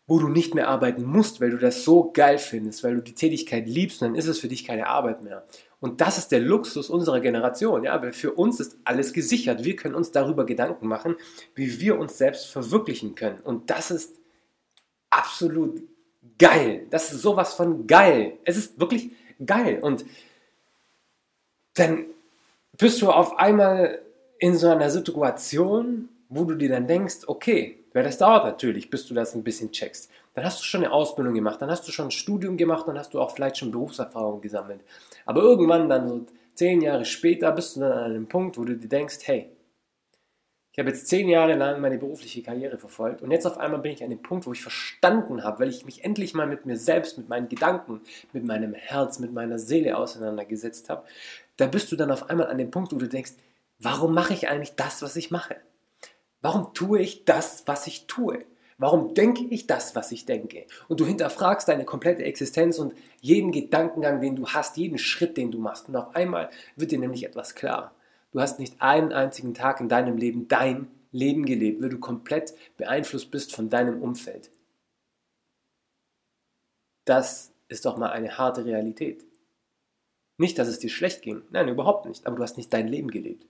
wo 0.07 0.19
du 0.19 0.29
nicht 0.29 0.55
mehr 0.55 0.69
arbeiten 0.69 1.05
musst, 1.05 1.41
weil 1.41 1.51
du 1.51 1.59
das 1.59 1.85
so 1.85 2.11
geil 2.13 2.39
findest, 2.39 2.83
weil 2.83 2.97
du 2.97 3.03
die 3.03 3.15
Tätigkeit 3.15 3.67
liebst 3.69 4.03
und 4.03 4.09
dann 4.09 4.15
ist 4.15 4.27
es 4.27 4.41
für 4.41 4.49
dich 4.49 4.65
keine 4.65 4.89
Arbeit 4.89 5.23
mehr. 5.23 5.47
Und 5.79 6.01
das 6.01 6.19
ist 6.19 6.29
der 6.33 6.41
Luxus 6.41 6.91
unserer 6.91 7.21
Generation, 7.21 7.85
ja, 7.85 8.01
weil 8.03 8.13
für 8.13 8.33
uns 8.33 8.61
ist 8.61 8.77
alles 8.85 9.13
gesichert. 9.13 9.65
Wir 9.65 9.77
können 9.77 9.95
uns 9.95 10.11
darüber 10.11 10.45
Gedanken 10.45 10.87
machen, 10.87 11.17
wie 11.55 11.81
wir 11.81 11.99
uns 11.99 12.19
selbst 12.19 12.47
verwirklichen 12.47 13.15
können. 13.15 13.41
Und 13.41 13.71
das 13.71 13.91
ist 13.91 14.17
absolut 15.11 15.83
geil. 16.39 16.87
Das 16.91 17.13
ist 17.13 17.23
sowas 17.23 17.55
von 17.55 17.87
geil. 17.87 18.39
Es 18.45 18.57
ist 18.57 18.79
wirklich 18.81 19.11
geil. 19.45 19.79
Und 19.81 20.05
dann 21.75 22.07
bist 22.77 23.01
du 23.03 23.11
auf 23.11 23.39
einmal 23.39 24.01
in 24.39 24.57
so 24.57 24.69
einer 24.69 24.91
Situation, 24.91 26.09
wo 26.29 26.45
du 26.45 26.55
dir 26.55 26.69
dann 26.69 26.87
denkst, 26.87 27.21
okay, 27.27 27.79
weil 27.93 28.05
das 28.05 28.19
dauert 28.19 28.45
natürlich, 28.45 28.91
bis 28.91 29.07
du 29.07 29.15
das 29.15 29.35
ein 29.35 29.45
bisschen 29.45 29.71
checkst. 29.71 30.11
Dann 30.35 30.45
hast 30.45 30.61
du 30.61 30.65
schon 30.65 30.83
eine 30.83 30.93
Ausbildung 30.93 31.35
gemacht, 31.35 31.61
dann 31.61 31.71
hast 31.71 31.87
du 31.87 31.93
schon 31.93 32.09
ein 32.09 32.11
Studium 32.11 32.57
gemacht, 32.57 32.89
dann 32.89 32.99
hast 32.99 33.13
du 33.13 33.21
auch 33.21 33.33
vielleicht 33.33 33.59
schon 33.59 33.71
Berufserfahrung 33.71 34.41
gesammelt. 34.41 34.81
Aber 35.27 35.43
irgendwann 35.43 35.89
dann 35.89 36.09
so 36.09 36.27
zehn 36.55 36.81
Jahre 36.81 37.05
später 37.05 37.53
bist 37.53 37.77
du 37.77 37.81
dann 37.81 37.93
an 37.93 38.05
einem 38.05 38.27
Punkt, 38.27 38.57
wo 38.57 38.65
du 38.65 38.77
dir 38.77 38.89
denkst, 38.89 39.19
hey, 39.25 39.51
Ich 40.73 40.79
habe 40.79 40.89
jetzt 40.89 41.07
zehn 41.09 41.29
Jahre 41.29 41.55
lang 41.55 41.83
meine 41.83 41.99
berufliche 41.99 42.43
Karriere 42.43 42.79
verfolgt 42.79 43.21
und 43.21 43.31
jetzt 43.31 43.47
auf 43.47 43.59
einmal 43.59 43.81
bin 43.81 43.93
ich 43.93 44.03
an 44.03 44.09
dem 44.09 44.23
Punkt, 44.23 44.47
wo 44.47 44.53
ich 44.53 44.63
verstanden 44.63 45.45
habe, 45.45 45.61
weil 45.61 45.69
ich 45.69 45.85
mich 45.85 46.03
endlich 46.03 46.33
mal 46.33 46.47
mit 46.47 46.65
mir 46.65 46.79
selbst, 46.79 47.19
mit 47.19 47.29
meinen 47.29 47.51
Gedanken, 47.51 48.01
mit 48.33 48.45
meinem 48.45 48.73
Herz, 48.73 49.19
mit 49.19 49.35
meiner 49.35 49.59
Seele 49.59 49.99
auseinandergesetzt 49.99 50.89
habe. 50.89 51.05
Da 51.59 51.67
bist 51.67 51.93
du 51.93 51.97
dann 51.97 52.11
auf 52.11 52.31
einmal 52.31 52.47
an 52.47 52.57
dem 52.57 52.71
Punkt, 52.71 52.95
wo 52.95 52.97
du 52.97 53.07
denkst, 53.07 53.33
warum 53.81 54.15
mache 54.15 54.33
ich 54.33 54.49
eigentlich 54.49 54.75
das, 54.75 55.03
was 55.03 55.15
ich 55.17 55.31
mache? 55.31 55.57
Warum 56.41 56.73
tue 56.73 57.01
ich 57.01 57.27
das, 57.27 57.65
was 57.67 57.87
ich 57.87 58.07
tue? 58.07 58.47
Warum 58.79 59.13
denke 59.13 59.45
ich 59.51 59.67
das, 59.67 59.95
was 59.95 60.11
ich 60.11 60.25
denke? 60.25 60.65
Und 60.89 61.01
du 61.01 61.07
hinterfragst 61.07 61.69
deine 61.69 61.85
komplette 61.85 62.25
Existenz 62.25 62.79
und 62.79 62.95
jeden 63.21 63.53
Gedankengang, 63.53 64.23
den 64.23 64.37
du 64.37 64.49
hast, 64.49 64.79
jeden 64.79 64.99
Schritt, 64.99 65.37
den 65.37 65.51
du 65.51 65.59
machst. 65.59 65.89
Und 65.89 65.97
auf 65.97 66.17
einmal 66.17 66.49
wird 66.77 66.93
dir 66.93 66.99
nämlich 66.99 67.25
etwas 67.25 67.55
klar. 67.55 67.95
Du 68.33 68.41
hast 68.41 68.59
nicht 68.59 68.81
einen 68.81 69.13
einzigen 69.13 69.55
Tag 69.55 69.81
in 69.81 69.89
deinem 69.89 70.17
Leben 70.17 70.49
dein 70.49 70.91
Leben 71.13 71.45
gelebt, 71.45 71.83
weil 71.83 71.91
du 71.91 71.99
komplett 71.99 72.55
beeinflusst 72.79 73.31
bist 73.31 73.55
von 73.55 73.69
deinem 73.69 74.03
Umfeld. 74.03 74.51
Das 77.05 77.53
ist 77.69 77.85
doch 77.85 77.99
mal 77.99 78.11
eine 78.11 78.39
harte 78.39 78.65
Realität. 78.65 79.25
Nicht, 80.39 80.59
dass 80.59 80.69
es 80.69 80.79
dir 80.79 80.89
schlecht 80.89 81.23
ging, 81.23 81.43
nein, 81.51 81.69
überhaupt 81.69 82.07
nicht, 82.07 82.27
aber 82.27 82.37
du 82.37 82.43
hast 82.43 82.57
nicht 82.57 82.73
dein 82.73 82.89
Leben 82.89 83.11
gelebt. 83.11 83.47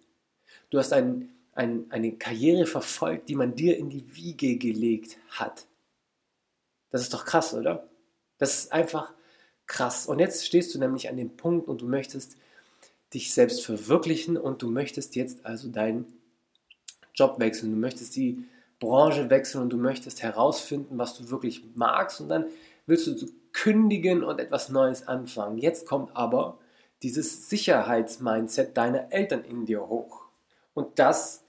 Du 0.70 0.78
hast 0.78 0.92
ein, 0.92 1.30
ein, 1.52 1.86
eine 1.90 2.12
Karriere 2.12 2.66
verfolgt, 2.66 3.28
die 3.28 3.36
man 3.36 3.54
dir 3.54 3.76
in 3.76 3.88
die 3.88 4.16
Wiege 4.16 4.56
gelegt 4.56 5.16
hat. 5.28 5.66
Das 6.90 7.02
ist 7.02 7.14
doch 7.14 7.24
krass, 7.24 7.54
oder? 7.54 7.88
Das 8.38 8.64
ist 8.64 8.72
einfach 8.72 9.12
krass. 9.66 10.06
Und 10.06 10.18
jetzt 10.18 10.44
stehst 10.44 10.74
du 10.74 10.78
nämlich 10.78 11.08
an 11.08 11.16
dem 11.16 11.36
Punkt 11.36 11.68
und 11.68 11.80
du 11.80 11.86
möchtest 11.86 12.36
dich 13.14 13.32
selbst 13.32 13.64
verwirklichen 13.64 14.36
und 14.36 14.62
du 14.62 14.70
möchtest 14.70 15.16
jetzt 15.16 15.44
also 15.44 15.68
deinen 15.68 16.06
Job 17.14 17.38
wechseln, 17.38 17.72
du 17.72 17.78
möchtest 17.78 18.16
die 18.16 18.44
Branche 18.80 19.30
wechseln 19.30 19.62
und 19.62 19.70
du 19.70 19.76
möchtest 19.76 20.22
herausfinden, 20.22 20.98
was 20.98 21.16
du 21.16 21.30
wirklich 21.30 21.62
magst 21.74 22.20
und 22.20 22.28
dann 22.28 22.46
willst 22.86 23.06
du 23.06 23.26
kündigen 23.52 24.24
und 24.24 24.40
etwas 24.40 24.70
Neues 24.70 25.06
anfangen. 25.06 25.58
Jetzt 25.58 25.86
kommt 25.86 26.16
aber 26.16 26.58
dieses 27.02 27.48
Sicherheitsmindset 27.48 28.76
deiner 28.76 29.12
Eltern 29.12 29.44
in 29.44 29.66
dir 29.66 29.88
hoch. 29.88 30.24
Und 30.74 30.98
das 30.98 31.44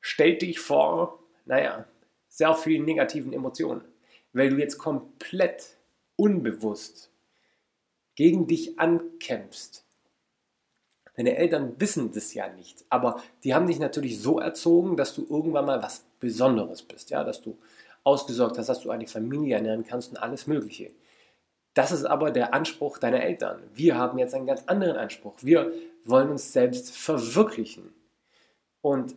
stellt 0.00 0.42
dich 0.42 0.60
vor, 0.60 1.18
naja, 1.46 1.86
sehr 2.28 2.54
vielen 2.54 2.84
negativen 2.84 3.32
Emotionen, 3.32 3.80
weil 4.32 4.50
du 4.50 4.56
jetzt 4.56 4.78
komplett 4.78 5.76
unbewusst 6.16 7.10
gegen 8.14 8.46
dich 8.46 8.78
ankämpfst 8.78 9.87
Deine 11.18 11.36
Eltern 11.36 11.74
wissen 11.80 12.12
das 12.12 12.32
ja 12.32 12.48
nicht, 12.48 12.84
aber 12.90 13.20
die 13.42 13.52
haben 13.52 13.66
dich 13.66 13.80
natürlich 13.80 14.20
so 14.20 14.38
erzogen, 14.38 14.96
dass 14.96 15.16
du 15.16 15.26
irgendwann 15.28 15.66
mal 15.66 15.82
was 15.82 16.04
Besonderes 16.20 16.82
bist, 16.82 17.10
ja, 17.10 17.24
dass 17.24 17.42
du 17.42 17.58
ausgesorgt 18.04 18.56
hast, 18.56 18.68
dass 18.68 18.82
du 18.82 18.90
eine 18.90 19.08
Familie 19.08 19.56
ernähren 19.56 19.84
kannst 19.84 20.10
und 20.12 20.18
alles 20.18 20.46
Mögliche. 20.46 20.92
Das 21.74 21.90
ist 21.90 22.04
aber 22.04 22.30
der 22.30 22.54
Anspruch 22.54 22.98
deiner 22.98 23.20
Eltern. 23.20 23.60
Wir 23.74 23.98
haben 23.98 24.18
jetzt 24.18 24.32
einen 24.32 24.46
ganz 24.46 24.62
anderen 24.66 24.96
Anspruch. 24.96 25.34
Wir 25.42 25.72
wollen 26.04 26.30
uns 26.30 26.52
selbst 26.52 26.96
verwirklichen. 26.96 27.92
Und 28.80 29.16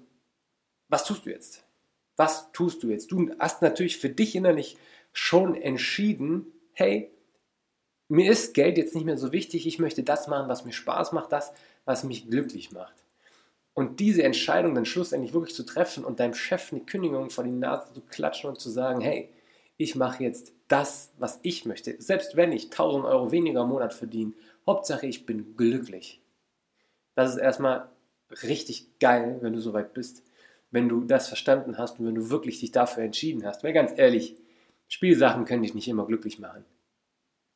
was 0.90 1.04
tust 1.04 1.28
du 1.28 1.30
jetzt? 1.30 1.64
Was 2.16 2.52
tust 2.52 2.82
du 2.82 2.88
jetzt? 2.88 3.12
Du 3.12 3.30
hast 3.38 3.62
natürlich 3.62 4.00
für 4.00 4.10
dich 4.10 4.36
innerlich 4.36 4.76
schon 5.14 5.54
entschieden, 5.54 6.48
hey, 6.74 7.12
mir 8.08 8.32
ist 8.32 8.56
Geld 8.56 8.80
jetzt 8.80 8.96
nicht 8.96 9.06
mehr 9.06 9.18
so 9.18 9.32
wichtig, 9.32 9.68
ich 9.68 9.78
möchte 9.78 10.02
das 10.02 10.28
machen, 10.28 10.50
was 10.50 10.66
mir 10.66 10.74
Spaß 10.74 11.12
macht, 11.12 11.32
das, 11.32 11.54
was 11.86 12.04
mich 12.04 12.30
glücklich 12.30 12.72
macht. 12.72 12.94
Und 13.74 14.00
diese 14.00 14.24
Entscheidung 14.24 14.76
dann 14.76 14.86
schlussendlich 14.86 15.34
wirklich 15.34 15.56
zu 15.56 15.64
treffen 15.64 16.04
und 16.04 16.20
deinem 16.20 16.34
Chef 16.34 16.72
eine 16.72 16.82
Kündigung 16.82 17.30
vor 17.30 17.44
die 17.44 17.52
Nase 17.52 17.94
zu 17.94 18.02
klatschen 18.02 18.50
und 18.50 18.60
zu 18.60 18.70
sagen, 18.70 19.02
hey, 19.02 19.30
ich 19.78 19.96
mache 19.96 20.24
jetzt 20.24 20.54
das, 20.68 21.12
was 21.18 21.40
ich 21.42 21.66
möchte, 21.66 21.96
selbst 22.02 22.36
wenn 22.36 22.52
ich 22.52 22.66
1000 22.66 23.06
Euro 23.06 23.32
weniger 23.32 23.62
im 23.62 23.70
Monat 23.70 23.94
verdiene, 23.94 24.34
Hauptsache 24.68 25.08
ich 25.08 25.26
bin 25.26 25.58
glücklich. 25.58 26.22
Das 27.16 27.32
ist 27.32 27.38
erstmal 27.38 27.90
richtig 28.44 29.00
geil, 29.00 29.40
wenn 29.42 29.54
du 29.54 29.60
soweit 29.60 29.94
bist, 29.94 30.24
wenn 30.70 30.88
du 30.88 31.04
das 31.04 31.28
verstanden 31.28 31.78
hast 31.78 32.00
und 32.00 32.06
wenn 32.06 32.16
du 32.16 32.30
wirklich 32.30 32.60
dich 32.60 32.72
dafür 32.72 33.04
entschieden 33.04 33.46
hast. 33.46 33.64
Weil 33.64 33.74
ganz 33.74 33.92
ehrlich, 33.98 34.36
Spielsachen 34.88 35.46
können 35.46 35.64
dich 35.64 35.74
nicht 35.74 35.88
immer 35.88 36.06
glücklich 36.06 36.40
machen. 36.40 36.66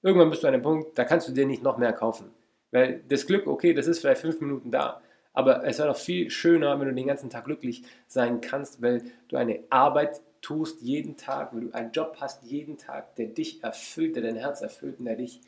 Irgendwann 0.01 0.29
bist 0.29 0.43
du 0.43 0.47
an 0.47 0.53
einem 0.53 0.63
Punkt, 0.63 0.97
da 0.97 1.03
kannst 1.03 1.27
du 1.27 1.31
dir 1.31 1.45
nicht 1.45 1.63
noch 1.63 1.77
mehr 1.77 1.93
kaufen. 1.93 2.31
Weil 2.71 3.03
das 3.07 3.25
Glück, 3.25 3.47
okay, 3.47 3.73
das 3.73 3.87
ist 3.87 3.99
vielleicht 3.99 4.21
fünf 4.21 4.41
Minuten 4.41 4.71
da, 4.71 5.01
aber 5.33 5.65
es 5.65 5.77
wäre 5.77 5.89
doch 5.89 5.97
viel 5.97 6.29
schöner, 6.29 6.79
wenn 6.79 6.87
du 6.87 6.93
den 6.93 7.07
ganzen 7.07 7.29
Tag 7.29 7.45
glücklich 7.45 7.83
sein 8.07 8.41
kannst, 8.41 8.81
weil 8.81 9.03
du 9.27 9.35
eine 9.35 9.59
Arbeit 9.69 10.21
tust 10.41 10.81
jeden 10.81 11.17
Tag, 11.17 11.53
weil 11.53 11.61
du 11.61 11.71
einen 11.73 11.91
Job 11.91 12.17
hast 12.19 12.43
jeden 12.43 12.77
Tag, 12.77 13.15
der 13.15 13.27
dich 13.27 13.63
erfüllt, 13.63 14.15
der 14.15 14.23
dein 14.23 14.35
Herz 14.35 14.61
erfüllt 14.61 14.99
und 14.99 15.05
der 15.05 15.15
dich 15.15 15.41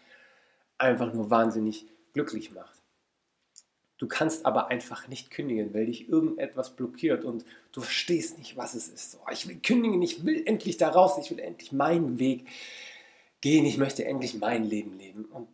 einfach 0.77 1.13
nur 1.13 1.29
wahnsinnig 1.29 1.85
glücklich 2.13 2.51
macht. 2.51 2.81
Du 3.97 4.07
kannst 4.07 4.45
aber 4.45 4.67
einfach 4.67 5.07
nicht 5.07 5.31
kündigen, 5.31 5.73
weil 5.73 5.87
dich 5.87 6.07
irgendetwas 6.07 6.75
blockiert 6.75 7.23
und 7.23 7.45
du 7.71 7.81
verstehst 7.81 8.37
nicht, 8.37 8.55
was 8.55 8.75
es 8.75 8.89
ist. 8.89 9.19
Oh, 9.23 9.31
ich 9.31 9.47
will 9.47 9.57
kündigen, 9.59 10.01
ich 10.01 10.23
will 10.23 10.43
endlich 10.45 10.77
da 10.77 10.89
raus, 10.89 11.17
ich 11.19 11.31
will 11.31 11.39
endlich 11.39 11.71
meinen 11.71 12.19
Weg 12.19 12.47
gehen, 13.41 13.65
ich 13.65 13.77
möchte 13.77 14.05
endlich 14.05 14.35
mein 14.37 14.65
Leben 14.65 14.97
leben. 14.97 15.25
Und 15.25 15.47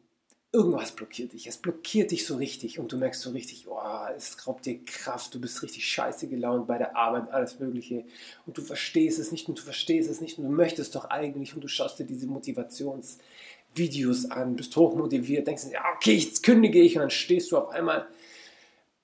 irgendwas 0.54 0.92
blockiert 0.92 1.34
dich. 1.34 1.48
Es 1.48 1.58
blockiert 1.58 2.12
dich 2.12 2.28
so 2.28 2.36
richtig 2.36 2.78
und 2.78 2.92
du 2.92 2.98
merkst 2.98 3.22
so 3.22 3.32
richtig, 3.32 3.66
oh, 3.68 3.80
es 4.16 4.48
raubt 4.48 4.68
dir 4.68 4.86
Kraft, 4.86 5.34
du 5.34 5.42
bist 5.42 5.64
richtig 5.64 5.88
scheiße 5.88 6.28
gelaunt 6.28 6.68
bei 6.68 6.78
der 6.78 6.96
Arbeit, 6.96 7.32
alles 7.32 7.60
Mögliche. 7.60 8.06
Und 8.46 8.56
du 8.58 8.62
verstehst 8.62 9.18
es 9.18 9.32
nicht 9.32 9.50
und 9.50 9.58
du 9.58 9.64
verstehst 9.64 10.08
es 10.10 10.22
nicht 10.22 10.38
und 10.38 10.44
du 10.44 10.52
möchtest 10.52 10.94
doch 10.94 11.06
eigentlich 11.06 11.56
und 11.56 11.64
du 11.64 11.68
schaust 11.68 11.98
dir 11.98 12.06
diese 12.06 12.28
Motivationsvideos 12.28 14.30
an, 14.30 14.56
bist 14.56 14.76
hochmotiviert, 14.76 15.48
denkst, 15.48 15.64
ja, 15.72 15.84
okay, 15.96 16.14
jetzt 16.14 16.44
kündige 16.44 16.80
ich 16.80 16.96
und 16.96 17.02
dann 17.02 17.10
stehst 17.10 17.52
du 17.52 17.58
auf 17.58 17.70
einmal 17.70 18.06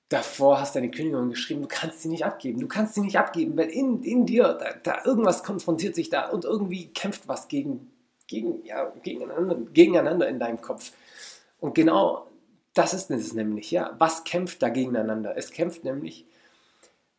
davor, 0.08 0.62
hast 0.62 0.76
deine 0.76 0.92
Kündigung 0.92 1.32
geschrieben, 1.32 1.64
du 1.64 1.68
kannst 1.68 2.04
sie 2.04 2.10
nicht 2.10 2.26
abgeben. 2.26 2.60
Du 2.60 2.68
kannst 2.68 2.94
sie 2.94 3.02
nicht 3.02 3.18
abgeben, 3.18 3.58
weil 3.58 3.70
in, 3.70 4.04
in 4.04 4.28
dir, 4.28 4.54
da, 4.54 4.74
da 4.84 5.04
irgendwas 5.04 5.44
konfrontiert 5.44 5.96
sich 5.96 6.10
da 6.10 6.30
und 6.30 6.46
irgendwie 6.46 6.94
kämpft 6.94 7.28
was 7.28 7.48
gegen 7.48 7.90
gegen, 8.30 8.64
ja, 8.64 8.94
gegeneinander, 9.04 9.58
gegeneinander 9.74 10.30
in 10.30 10.40
deinem 10.40 10.62
Kopf. 10.62 10.92
Und 11.60 11.76
genau 11.76 12.28
das 12.74 12.94
ist 12.94 13.10
es 13.10 13.34
nämlich, 13.34 13.72
ja. 13.72 13.96
Was 14.00 14.24
kämpft 14.24 14.62
da 14.62 14.70
gegeneinander? 14.70 15.36
Es 15.36 15.52
kämpft 15.52 15.84
nämlich 15.84 16.26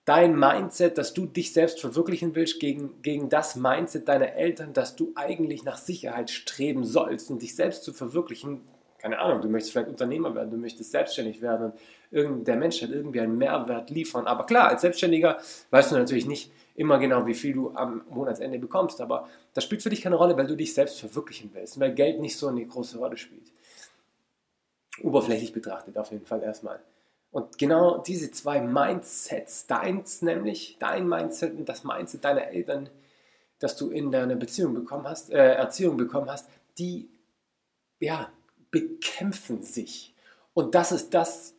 dein 0.04 0.38
Mindset, 0.38 0.98
dass 0.98 1.12
du 1.12 1.26
dich 1.26 1.52
selbst 1.52 1.80
verwirklichen 1.80 2.34
willst, 2.34 2.58
gegen, 2.60 3.02
gegen 3.02 3.28
das 3.28 3.56
Mindset 3.56 4.08
deiner 4.08 4.32
Eltern, 4.34 4.72
dass 4.72 4.96
du 4.96 5.12
eigentlich 5.14 5.64
nach 5.64 5.76
Sicherheit 5.76 6.30
streben 6.30 6.84
sollst 6.84 7.30
und 7.30 7.42
dich 7.42 7.54
selbst 7.54 7.84
zu 7.84 7.92
verwirklichen. 7.92 8.62
Keine 8.98 9.18
Ahnung, 9.18 9.40
du 9.40 9.48
möchtest 9.48 9.72
vielleicht 9.72 9.88
Unternehmer 9.88 10.34
werden, 10.34 10.50
du 10.50 10.56
möchtest 10.56 10.90
selbstständig 10.90 11.40
werden 11.40 11.72
und 12.10 12.44
der 12.46 12.56
Mensch 12.56 12.82
hat 12.82 12.90
irgendwie 12.90 13.20
einen 13.20 13.38
Mehrwert 13.38 13.90
liefern. 13.90 14.26
Aber 14.26 14.44
klar, 14.44 14.68
als 14.68 14.82
Selbstständiger 14.82 15.38
weißt 15.70 15.92
du 15.92 15.96
natürlich 15.96 16.26
nicht, 16.26 16.50
immer 16.74 16.98
genau, 16.98 17.26
wie 17.26 17.34
viel 17.34 17.52
du 17.52 17.70
am 17.74 18.02
Monatsende 18.10 18.58
bekommst. 18.58 19.00
Aber 19.00 19.28
das 19.54 19.64
spielt 19.64 19.82
für 19.82 19.90
dich 19.90 20.02
keine 20.02 20.16
Rolle, 20.16 20.36
weil 20.36 20.46
du 20.46 20.56
dich 20.56 20.74
selbst 20.74 21.00
verwirklichen 21.00 21.50
willst, 21.52 21.78
weil 21.78 21.94
Geld 21.94 22.20
nicht 22.20 22.36
so 22.36 22.48
eine 22.48 22.64
große 22.64 22.98
Rolle 22.98 23.16
spielt. 23.16 23.52
Oberflächlich 25.02 25.52
betrachtet 25.52 25.96
auf 25.98 26.10
jeden 26.10 26.26
Fall 26.26 26.42
erstmal. 26.42 26.80
Und 27.30 27.58
genau 27.58 27.98
diese 27.98 28.30
zwei 28.32 28.60
Mindsets, 28.60 29.66
deins 29.66 30.22
nämlich, 30.22 30.76
dein 30.80 31.08
Mindset 31.08 31.56
und 31.56 31.68
das 31.68 31.84
Mindset 31.84 32.24
deiner 32.24 32.48
Eltern, 32.48 32.90
das 33.60 33.76
du 33.76 33.90
in 33.90 34.10
deiner 34.10 34.34
Beziehung 34.34 34.74
bekommen 34.74 35.06
hast, 35.06 35.30
äh, 35.30 35.54
Erziehung 35.54 35.96
bekommen 35.96 36.28
hast, 36.28 36.48
die 36.78 37.08
ja, 38.00 38.32
bekämpfen 38.70 39.62
sich. 39.62 40.14
Und 40.54 40.74
das 40.74 40.90
ist 40.90 41.14
das, 41.14 41.54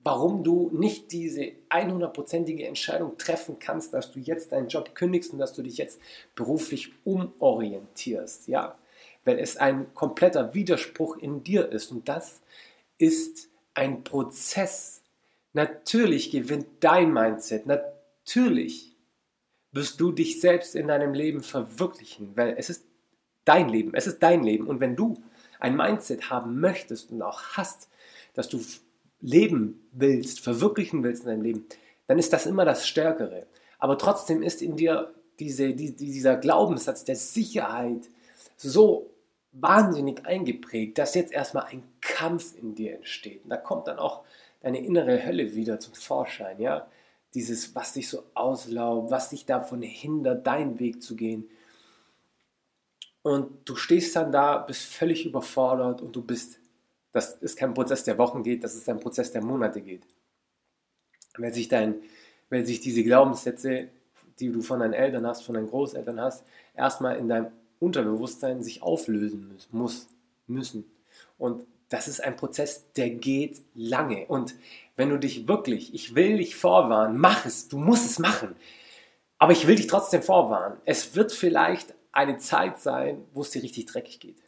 warum 0.00 0.42
du 0.42 0.70
nicht 0.72 1.12
diese 1.12 1.52
100%ige 1.70 2.66
Entscheidung 2.66 3.18
treffen 3.18 3.58
kannst, 3.58 3.92
dass 3.92 4.10
du 4.10 4.18
jetzt 4.18 4.52
deinen 4.52 4.68
Job 4.68 4.94
kündigst 4.94 5.32
und 5.32 5.38
dass 5.38 5.52
du 5.52 5.62
dich 5.62 5.76
jetzt 5.76 6.00
beruflich 6.34 6.92
umorientierst, 7.04 8.48
ja, 8.48 8.76
weil 9.28 9.38
es 9.38 9.58
ein 9.58 9.92
kompletter 9.92 10.54
Widerspruch 10.54 11.18
in 11.18 11.44
dir 11.44 11.70
ist 11.70 11.92
und 11.92 12.08
das 12.08 12.40
ist 12.96 13.50
ein 13.74 14.02
Prozess. 14.02 15.02
Natürlich 15.52 16.30
gewinnt 16.30 16.66
dein 16.80 17.12
Mindset, 17.12 17.66
natürlich 17.66 18.96
wirst 19.70 20.00
du 20.00 20.12
dich 20.12 20.40
selbst 20.40 20.74
in 20.74 20.88
deinem 20.88 21.12
Leben 21.12 21.42
verwirklichen, 21.42 22.34
weil 22.38 22.54
es 22.56 22.70
ist 22.70 22.86
dein 23.44 23.68
Leben, 23.68 23.92
es 23.92 24.06
ist 24.06 24.22
dein 24.22 24.42
Leben 24.42 24.66
und 24.66 24.80
wenn 24.80 24.96
du 24.96 25.22
ein 25.60 25.76
Mindset 25.76 26.30
haben 26.30 26.58
möchtest 26.58 27.10
und 27.10 27.20
auch 27.20 27.42
hast, 27.52 27.90
dass 28.32 28.48
du 28.48 28.58
leben 29.20 29.86
willst, 29.92 30.40
verwirklichen 30.40 31.02
willst 31.02 31.24
in 31.24 31.28
deinem 31.28 31.42
Leben, 31.42 31.66
dann 32.06 32.18
ist 32.18 32.32
das 32.32 32.46
immer 32.46 32.64
das 32.64 32.88
Stärkere. 32.88 33.46
Aber 33.78 33.98
trotzdem 33.98 34.42
ist 34.42 34.62
in 34.62 34.76
dir 34.76 35.12
diese, 35.38 35.74
die, 35.74 35.94
dieser 35.94 36.38
Glaubenssatz 36.38 37.04
der 37.04 37.16
Sicherheit 37.16 38.08
so 38.56 39.10
wahnsinnig 39.52 40.26
eingeprägt, 40.26 40.98
dass 40.98 41.14
jetzt 41.14 41.32
erstmal 41.32 41.66
ein 41.66 41.82
Kampf 42.00 42.54
in 42.56 42.74
dir 42.74 42.96
entsteht. 42.96 43.44
Und 43.44 43.50
da 43.50 43.56
kommt 43.56 43.86
dann 43.86 43.98
auch 43.98 44.24
deine 44.60 44.84
innere 44.84 45.24
Hölle 45.24 45.54
wieder 45.54 45.80
zum 45.80 45.94
Vorschein. 45.94 46.60
Ja? 46.60 46.88
dieses, 47.34 47.74
was 47.74 47.92
dich 47.92 48.08
so 48.08 48.24
auslaubt, 48.34 49.10
was 49.10 49.30
dich 49.30 49.46
davon 49.46 49.82
hindert, 49.82 50.46
deinen 50.46 50.78
Weg 50.78 51.02
zu 51.02 51.16
gehen. 51.16 51.48
Und 53.22 53.68
du 53.68 53.76
stehst 53.76 54.16
dann 54.16 54.32
da, 54.32 54.58
bist 54.58 54.82
völlig 54.82 55.26
überfordert 55.26 56.00
und 56.00 56.14
du 56.16 56.22
bist, 56.22 56.58
das 57.12 57.34
ist 57.34 57.56
kein 57.56 57.74
Prozess, 57.74 58.04
der 58.04 58.18
Wochen 58.18 58.42
geht, 58.42 58.64
das 58.64 58.74
ist 58.74 58.88
ein 58.88 59.00
Prozess, 59.00 59.32
der 59.32 59.42
Monate 59.42 59.80
geht. 59.80 60.06
Wenn 61.36 61.52
sich, 61.52 61.68
dein, 61.68 61.96
wenn 62.48 62.64
sich 62.64 62.80
diese 62.80 63.02
Glaubenssätze, 63.02 63.88
die 64.40 64.50
du 64.50 64.62
von 64.62 64.80
deinen 64.80 64.94
Eltern 64.94 65.26
hast, 65.26 65.42
von 65.42 65.54
deinen 65.54 65.68
Großeltern 65.68 66.20
hast, 66.20 66.44
erstmal 66.74 67.16
in 67.18 67.28
deinem 67.28 67.48
Unterbewusstsein 67.80 68.62
sich 68.62 68.82
auflösen 68.82 69.56
muss, 69.70 70.08
müssen. 70.46 70.84
Und 71.38 71.64
das 71.88 72.08
ist 72.08 72.22
ein 72.22 72.36
Prozess, 72.36 72.84
der 72.96 73.10
geht 73.10 73.62
lange. 73.74 74.26
Und 74.26 74.54
wenn 74.96 75.10
du 75.10 75.18
dich 75.18 75.48
wirklich, 75.48 75.94
ich 75.94 76.14
will 76.14 76.38
dich 76.38 76.56
vorwarnen, 76.56 77.18
mach 77.18 77.46
es, 77.46 77.68
du 77.68 77.78
musst 77.78 78.04
es 78.10 78.18
machen. 78.18 78.56
Aber 79.38 79.52
ich 79.52 79.66
will 79.66 79.76
dich 79.76 79.86
trotzdem 79.86 80.22
vorwarnen. 80.22 80.78
Es 80.84 81.14
wird 81.14 81.32
vielleicht 81.32 81.94
eine 82.12 82.38
Zeit 82.38 82.80
sein, 82.80 83.24
wo 83.32 83.42
es 83.42 83.50
dir 83.50 83.62
richtig 83.62 83.86
dreckig 83.86 84.20
geht. 84.20 84.42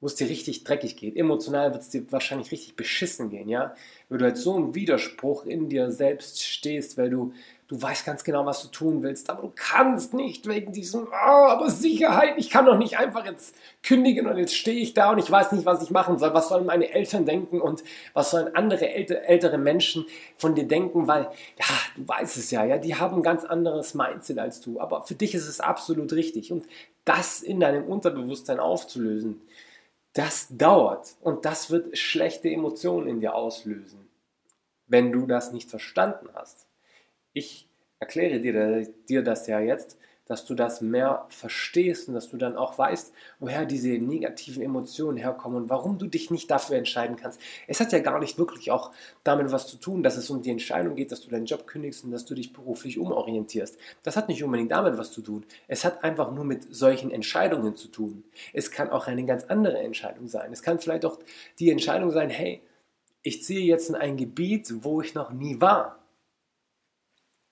Wo 0.00 0.06
es 0.06 0.14
dir 0.14 0.28
richtig 0.28 0.64
dreckig 0.64 0.96
geht. 0.96 1.16
Emotional 1.16 1.72
wird 1.72 1.82
es 1.82 1.90
dir 1.90 2.10
wahrscheinlich 2.10 2.50
richtig 2.52 2.74
beschissen 2.74 3.28
gehen, 3.28 3.48
ja? 3.48 3.74
Weil 4.08 4.18
du 4.18 4.24
halt 4.24 4.38
so 4.38 4.56
im 4.56 4.74
Widerspruch 4.74 5.44
in 5.44 5.68
dir 5.68 5.90
selbst 5.90 6.42
stehst, 6.42 6.96
weil 6.96 7.10
du 7.10 7.32
Du 7.70 7.80
weißt 7.80 8.04
ganz 8.04 8.24
genau, 8.24 8.44
was 8.46 8.62
du 8.62 8.68
tun 8.68 9.04
willst, 9.04 9.30
aber 9.30 9.42
du 9.42 9.52
kannst 9.54 10.12
nicht 10.12 10.48
wegen 10.48 10.72
diesem, 10.72 11.06
oh, 11.06 11.46
aber 11.46 11.70
Sicherheit, 11.70 12.34
ich 12.36 12.50
kann 12.50 12.66
doch 12.66 12.76
nicht 12.76 12.98
einfach 12.98 13.24
jetzt 13.24 13.54
kündigen 13.84 14.26
und 14.26 14.38
jetzt 14.38 14.56
stehe 14.56 14.80
ich 14.80 14.92
da 14.92 15.12
und 15.12 15.20
ich 15.20 15.30
weiß 15.30 15.52
nicht, 15.52 15.64
was 15.64 15.80
ich 15.80 15.90
machen 15.90 16.18
soll. 16.18 16.34
Was 16.34 16.48
sollen 16.48 16.66
meine 16.66 16.92
Eltern 16.92 17.26
denken 17.26 17.60
und 17.60 17.84
was 18.12 18.32
sollen 18.32 18.56
andere 18.56 18.88
ältere 18.90 19.56
Menschen 19.56 20.04
von 20.36 20.56
dir 20.56 20.66
denken, 20.66 21.06
weil, 21.06 21.28
ja, 21.60 21.66
du 21.94 22.08
weißt 22.08 22.38
es 22.38 22.50
ja, 22.50 22.64
ja, 22.64 22.76
die 22.76 22.96
haben 22.96 23.18
ein 23.18 23.22
ganz 23.22 23.44
anderes 23.44 23.94
Mindset 23.94 24.40
als 24.40 24.60
du, 24.60 24.80
aber 24.80 25.04
für 25.04 25.14
dich 25.14 25.36
ist 25.36 25.46
es 25.46 25.60
absolut 25.60 26.12
richtig 26.12 26.50
und 26.50 26.66
das 27.04 27.40
in 27.40 27.60
deinem 27.60 27.84
Unterbewusstsein 27.84 28.58
aufzulösen, 28.58 29.40
das 30.12 30.48
dauert 30.50 31.16
und 31.20 31.44
das 31.44 31.70
wird 31.70 31.96
schlechte 31.96 32.48
Emotionen 32.48 33.06
in 33.06 33.20
dir 33.20 33.34
auslösen, 33.34 34.08
wenn 34.86 35.12
du 35.12 35.26
das 35.26 35.52
nicht 35.52 35.70
verstanden 35.70 36.28
hast. 36.34 36.66
Ich 37.32 37.68
erkläre 38.00 38.40
dir, 38.40 38.92
dir 39.08 39.22
das 39.22 39.46
ja 39.46 39.60
jetzt, 39.60 39.98
dass 40.30 40.44
du 40.44 40.54
das 40.54 40.80
mehr 40.80 41.26
verstehst 41.28 42.06
und 42.06 42.14
dass 42.14 42.28
du 42.28 42.36
dann 42.36 42.56
auch 42.56 42.78
weißt, 42.78 43.12
woher 43.40 43.66
diese 43.66 43.88
negativen 43.88 44.62
Emotionen 44.62 45.16
herkommen 45.16 45.56
und 45.56 45.70
warum 45.70 45.98
du 45.98 46.06
dich 46.06 46.30
nicht 46.30 46.48
dafür 46.48 46.76
entscheiden 46.76 47.16
kannst. 47.16 47.40
Es 47.66 47.80
hat 47.80 47.90
ja 47.90 47.98
gar 47.98 48.20
nicht 48.20 48.38
wirklich 48.38 48.70
auch 48.70 48.92
damit 49.24 49.50
was 49.50 49.66
zu 49.66 49.76
tun, 49.76 50.04
dass 50.04 50.16
es 50.16 50.30
um 50.30 50.40
die 50.40 50.50
Entscheidung 50.50 50.94
geht, 50.94 51.10
dass 51.10 51.20
du 51.20 51.30
deinen 51.30 51.46
Job 51.46 51.66
kündigst 51.66 52.04
und 52.04 52.12
dass 52.12 52.26
du 52.26 52.36
dich 52.36 52.52
beruflich 52.52 52.96
umorientierst. 52.96 53.76
Das 54.04 54.16
hat 54.16 54.28
nicht 54.28 54.44
unbedingt 54.44 54.70
damit 54.70 54.96
was 54.96 55.10
zu 55.10 55.20
tun. 55.20 55.44
Es 55.66 55.84
hat 55.84 56.04
einfach 56.04 56.30
nur 56.30 56.44
mit 56.44 56.72
solchen 56.72 57.10
Entscheidungen 57.10 57.74
zu 57.74 57.88
tun. 57.88 58.22
Es 58.52 58.70
kann 58.70 58.88
auch 58.90 59.08
eine 59.08 59.24
ganz 59.24 59.42
andere 59.46 59.78
Entscheidung 59.78 60.28
sein. 60.28 60.52
Es 60.52 60.62
kann 60.62 60.78
vielleicht 60.78 61.04
auch 61.04 61.18
die 61.58 61.70
Entscheidung 61.70 62.12
sein, 62.12 62.30
hey, 62.30 62.62
ich 63.22 63.42
ziehe 63.42 63.62
jetzt 63.62 63.88
in 63.88 63.96
ein 63.96 64.16
Gebiet, 64.16 64.72
wo 64.84 65.02
ich 65.02 65.14
noch 65.14 65.32
nie 65.32 65.60
war. 65.60 65.99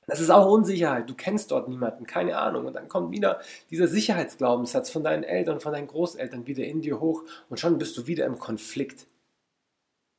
Das 0.08 0.20
ist 0.20 0.30
auch 0.30 0.50
Unsicherheit. 0.50 1.08
Du 1.08 1.14
kennst 1.14 1.50
dort 1.50 1.68
niemanden, 1.68 2.06
keine 2.06 2.38
Ahnung. 2.38 2.64
Und 2.64 2.72
dann 2.72 2.88
kommt 2.88 3.12
wieder 3.12 3.42
dieser 3.70 3.88
Sicherheitsglaubenssatz 3.88 4.88
von 4.88 5.04
deinen 5.04 5.22
Eltern, 5.22 5.60
von 5.60 5.70
deinen 5.70 5.86
Großeltern 5.86 6.46
wieder 6.46 6.64
in 6.64 6.80
dir 6.80 6.98
hoch 6.98 7.24
und 7.50 7.60
schon 7.60 7.76
bist 7.76 7.96
du 7.98 8.06
wieder 8.06 8.24
im 8.24 8.38
Konflikt. 8.38 9.06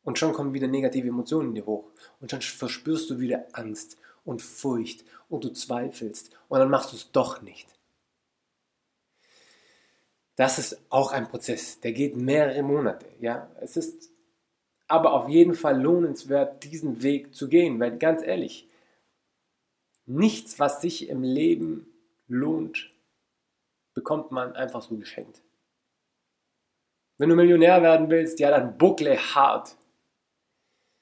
Und 0.04 0.20
schon 0.20 0.34
kommen 0.34 0.54
wieder 0.54 0.68
negative 0.68 1.08
Emotionen 1.08 1.50
in 1.50 1.56
dir 1.56 1.66
hoch. 1.66 1.86
Und 2.22 2.30
schon 2.30 2.42
verspürst 2.42 3.10
du 3.10 3.20
wieder 3.20 3.46
Angst 3.54 3.98
und 4.26 4.44
Furcht 4.44 5.04
und 5.28 5.44
du 5.44 5.50
zweifelst 5.50 6.30
und 6.50 6.60
dann 6.60 6.70
machst 6.70 6.92
du 6.92 6.96
es 6.96 7.12
doch 7.12 7.42
nicht. 7.42 7.68
Das 10.36 10.60
ist 10.60 10.80
auch 10.90 11.12
ein 11.12 11.28
Prozess, 11.28 11.80
der 11.80 11.94
geht 11.94 12.16
mehrere 12.16 12.62
Monate. 12.62 13.08
Ja, 13.20 13.50
es 13.60 13.76
ist 13.76 14.12
aber 14.88 15.14
auf 15.14 15.28
jeden 15.30 15.56
Fall 15.56 15.82
lohnenswert, 15.82 16.64
diesen 16.64 17.02
Weg 17.02 17.34
zu 17.34 17.50
gehen, 17.50 17.80
weil 17.80 17.98
ganz 17.98 18.22
ehrlich, 18.22 18.70
Nichts, 20.10 20.58
was 20.58 20.82
sich 20.82 21.08
im 21.08 21.22
Leben 21.22 21.86
lohnt, 22.28 22.90
bekommt 23.94 24.32
man 24.32 24.54
einfach 24.54 24.82
so 24.82 24.98
geschenkt. 24.98 25.44
Wenn 27.20 27.30
du 27.30 27.36
Millionär 27.36 27.84
werden 27.84 28.10
willst, 28.10 28.40
ja, 28.40 28.50
dann 28.50 28.76
buckle 28.76 29.18
hart. 29.18 29.76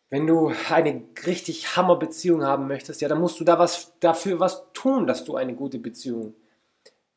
Wenn 0.09 0.27
du 0.27 0.51
eine 0.69 1.03
richtig 1.25 1.77
Hammer-Beziehung 1.77 2.43
haben 2.43 2.67
möchtest, 2.67 2.99
ja, 2.99 3.07
dann 3.07 3.21
musst 3.21 3.39
du 3.39 3.45
da 3.45 3.57
was, 3.57 3.97
dafür 4.01 4.41
was 4.41 4.73
tun, 4.73 5.07
dass 5.07 5.23
du 5.23 5.37
eine 5.37 5.55
gute 5.55 5.79
Beziehung 5.79 6.35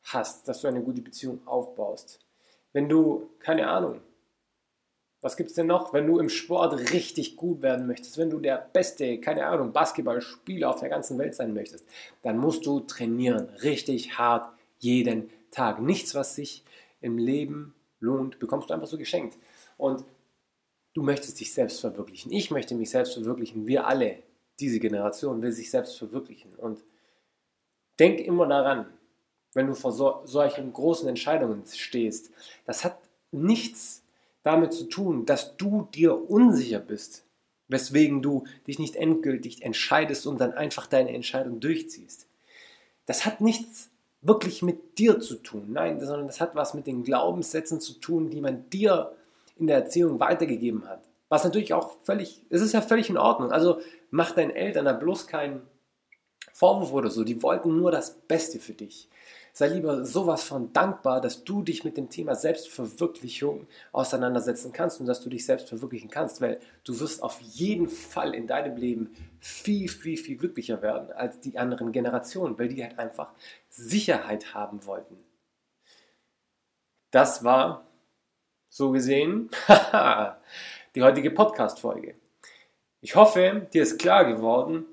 hast, 0.03 0.47
dass 0.47 0.61
du 0.61 0.69
eine 0.69 0.81
gute 0.81 1.01
Beziehung 1.01 1.45
aufbaust. 1.45 2.25
Wenn 2.71 2.87
du, 2.87 3.31
keine 3.39 3.69
Ahnung, 3.69 3.99
was 5.21 5.37
gibt 5.37 5.49
es 5.49 5.55
denn 5.55 5.67
noch, 5.67 5.93
wenn 5.93 6.07
du 6.07 6.17
im 6.19 6.29
Sport 6.29 6.73
richtig 6.93 7.35
gut 7.35 7.61
werden 7.61 7.85
möchtest, 7.85 8.17
wenn 8.17 8.31
du 8.31 8.39
der 8.39 8.69
beste, 8.73 9.19
keine 9.19 9.45
Ahnung, 9.45 9.71
Basketballspieler 9.71 10.69
auf 10.69 10.79
der 10.79 10.89
ganzen 10.89 11.17
Welt 11.19 11.35
sein 11.35 11.53
möchtest, 11.53 11.85
dann 12.23 12.39
musst 12.39 12.65
du 12.65 12.79
trainieren, 12.79 13.49
richtig 13.61 14.17
hart, 14.17 14.51
jeden 14.79 15.29
Tag. 15.51 15.79
Nichts, 15.79 16.15
was 16.15 16.35
sich 16.35 16.63
im 17.01 17.19
Leben 17.19 17.75
lohnt, 17.99 18.39
bekommst 18.39 18.69
du 18.69 18.73
einfach 18.73 18.87
so 18.87 18.97
geschenkt. 18.97 19.37
Und 19.77 20.03
du 20.93 21.03
möchtest 21.03 21.39
dich 21.39 21.53
selbst 21.53 21.79
verwirklichen. 21.81 22.31
Ich 22.31 22.49
möchte 22.49 22.73
mich 22.73 22.89
selbst 22.89 23.13
verwirklichen. 23.13 23.67
Wir 23.67 23.85
alle, 23.85 24.23
diese 24.59 24.79
Generation, 24.79 25.43
will 25.43 25.51
sich 25.51 25.69
selbst 25.69 25.99
verwirklichen. 25.99 26.55
Und 26.55 26.83
denk 27.99 28.19
immer 28.21 28.47
daran, 28.47 28.87
wenn 29.53 29.67
du 29.67 29.75
vor 29.75 29.91
so, 29.91 30.21
solchen 30.23 30.73
großen 30.73 31.07
Entscheidungen 31.07 31.63
stehst, 31.67 32.31
das 32.65 32.83
hat 32.83 32.97
nichts 33.31 34.00
damit 34.43 34.73
zu 34.73 34.85
tun, 34.85 35.25
dass 35.25 35.57
du 35.57 35.87
dir 35.93 36.29
unsicher 36.29 36.79
bist, 36.79 37.25
weswegen 37.67 38.21
du 38.21 38.45
dich 38.67 38.79
nicht 38.79 38.95
endgültig 38.95 39.61
entscheidest 39.63 40.27
und 40.27 40.39
dann 40.41 40.53
einfach 40.53 40.87
deine 40.87 41.13
Entscheidung 41.13 41.59
durchziehst. 41.59 42.27
Das 43.05 43.25
hat 43.25 43.41
nichts 43.41 43.89
wirklich 44.21 44.61
mit 44.61 44.99
dir 44.99 45.19
zu 45.19 45.35
tun, 45.35 45.67
nein, 45.69 45.99
sondern 45.99 46.27
das 46.27 46.41
hat 46.41 46.55
was 46.55 46.73
mit 46.73 46.87
den 46.87 47.03
Glaubenssätzen 47.03 47.79
zu 47.79 47.93
tun, 47.93 48.29
die 48.29 48.41
man 48.41 48.69
dir 48.69 49.11
in 49.57 49.67
der 49.67 49.77
Erziehung 49.77 50.19
weitergegeben 50.19 50.87
hat. 50.87 51.01
Was 51.29 51.43
natürlich 51.43 51.73
auch 51.73 51.95
völlig, 52.03 52.43
es 52.49 52.61
ist 52.61 52.73
ja 52.73 52.81
völlig 52.81 53.09
in 53.09 53.17
Ordnung. 53.17 53.51
Also 53.51 53.79
mach 54.09 54.31
deinen 54.31 54.51
Eltern 54.51 54.85
da 54.85 54.93
bloß 54.93 55.27
keinen 55.27 55.61
Vorwurf 56.51 56.91
oder 56.91 57.09
so. 57.09 57.23
Die 57.23 57.41
wollten 57.41 57.77
nur 57.77 57.91
das 57.91 58.13
Beste 58.13 58.59
für 58.59 58.73
dich. 58.73 59.07
Sei 59.53 59.67
lieber 59.67 60.05
sowas 60.05 60.43
von 60.43 60.71
dankbar, 60.71 61.19
dass 61.19 61.43
du 61.43 61.61
dich 61.61 61.83
mit 61.83 61.97
dem 61.97 62.09
Thema 62.09 62.35
Selbstverwirklichung 62.35 63.67
auseinandersetzen 63.91 64.71
kannst 64.71 64.99
und 64.99 65.05
dass 65.05 65.21
du 65.21 65.29
dich 65.29 65.45
selbst 65.45 65.69
verwirklichen 65.69 66.09
kannst, 66.09 66.41
weil 66.41 66.59
du 66.83 66.99
wirst 66.99 67.21
auf 67.21 67.39
jeden 67.41 67.89
Fall 67.89 68.33
in 68.33 68.47
deinem 68.47 68.77
Leben 68.77 69.13
viel, 69.39 69.89
viel, 69.89 70.17
viel 70.17 70.37
glücklicher 70.37 70.81
werden 70.81 71.11
als 71.11 71.39
die 71.39 71.57
anderen 71.57 71.91
Generationen, 71.91 72.57
weil 72.57 72.69
die 72.69 72.83
halt 72.83 72.97
einfach 72.97 73.31
Sicherheit 73.69 74.53
haben 74.53 74.85
wollten. 74.85 75.17
Das 77.11 77.43
war 77.43 77.85
so 78.69 78.91
gesehen 78.91 79.49
die 80.95 81.03
heutige 81.03 81.31
Podcast-Folge. 81.31 82.15
Ich 83.01 83.15
hoffe, 83.15 83.67
dir 83.73 83.83
ist 83.83 83.99
klar 83.99 84.25
geworden, 84.25 84.85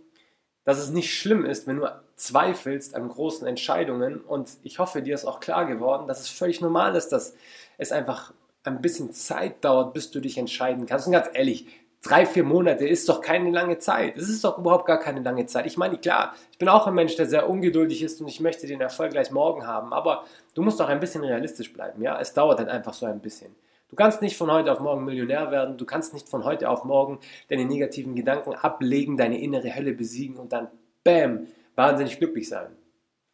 dass 0.64 0.78
es 0.78 0.90
nicht 0.90 1.14
schlimm 1.14 1.44
ist, 1.44 1.66
wenn 1.66 1.76
du 1.76 2.07
zweifelst 2.18 2.94
an 2.94 3.08
großen 3.08 3.46
Entscheidungen. 3.46 4.20
Und 4.20 4.50
ich 4.62 4.78
hoffe, 4.78 5.02
dir 5.02 5.14
ist 5.14 5.24
auch 5.24 5.40
klar 5.40 5.66
geworden, 5.66 6.06
dass 6.06 6.20
es 6.20 6.28
völlig 6.28 6.60
normal 6.60 6.94
ist, 6.96 7.10
dass 7.10 7.34
es 7.78 7.92
einfach 7.92 8.32
ein 8.64 8.82
bisschen 8.82 9.12
Zeit 9.12 9.64
dauert, 9.64 9.94
bis 9.94 10.10
du 10.10 10.20
dich 10.20 10.36
entscheiden 10.36 10.84
kannst. 10.84 11.06
Und 11.06 11.12
ganz 11.12 11.28
ehrlich, 11.32 11.66
drei, 12.02 12.26
vier 12.26 12.44
Monate 12.44 12.86
ist 12.86 13.08
doch 13.08 13.20
keine 13.20 13.50
lange 13.50 13.78
Zeit. 13.78 14.16
Es 14.16 14.28
ist 14.28 14.44
doch 14.44 14.58
überhaupt 14.58 14.86
gar 14.86 14.98
keine 14.98 15.20
lange 15.20 15.46
Zeit. 15.46 15.66
Ich 15.66 15.76
meine, 15.76 15.96
klar, 15.96 16.34
ich 16.52 16.58
bin 16.58 16.68
auch 16.68 16.86
ein 16.86 16.94
Mensch, 16.94 17.14
der 17.16 17.26
sehr 17.26 17.48
ungeduldig 17.48 18.02
ist 18.02 18.20
und 18.20 18.28
ich 18.28 18.40
möchte 18.40 18.66
den 18.66 18.80
Erfolg 18.80 19.12
gleich 19.12 19.30
morgen 19.30 19.66
haben. 19.66 19.92
Aber 19.92 20.24
du 20.54 20.62
musst 20.62 20.82
auch 20.82 20.88
ein 20.88 21.00
bisschen 21.00 21.24
realistisch 21.24 21.72
bleiben. 21.72 22.02
Ja, 22.02 22.20
es 22.20 22.34
dauert 22.34 22.58
halt 22.58 22.68
einfach 22.68 22.94
so 22.94 23.06
ein 23.06 23.20
bisschen. 23.20 23.54
Du 23.88 23.96
kannst 23.96 24.20
nicht 24.20 24.36
von 24.36 24.50
heute 24.50 24.72
auf 24.72 24.80
morgen 24.80 25.04
Millionär 25.04 25.50
werden. 25.50 25.78
Du 25.78 25.86
kannst 25.86 26.12
nicht 26.12 26.28
von 26.28 26.44
heute 26.44 26.68
auf 26.68 26.84
morgen 26.84 27.20
deine 27.48 27.64
negativen 27.64 28.14
Gedanken 28.14 28.54
ablegen, 28.54 29.16
deine 29.16 29.40
innere 29.40 29.74
Hölle 29.74 29.94
besiegen 29.94 30.36
und 30.36 30.52
dann, 30.52 30.68
bam, 31.04 31.46
wahnsinnig 31.78 32.18
glücklich 32.18 32.48
sein. 32.48 32.76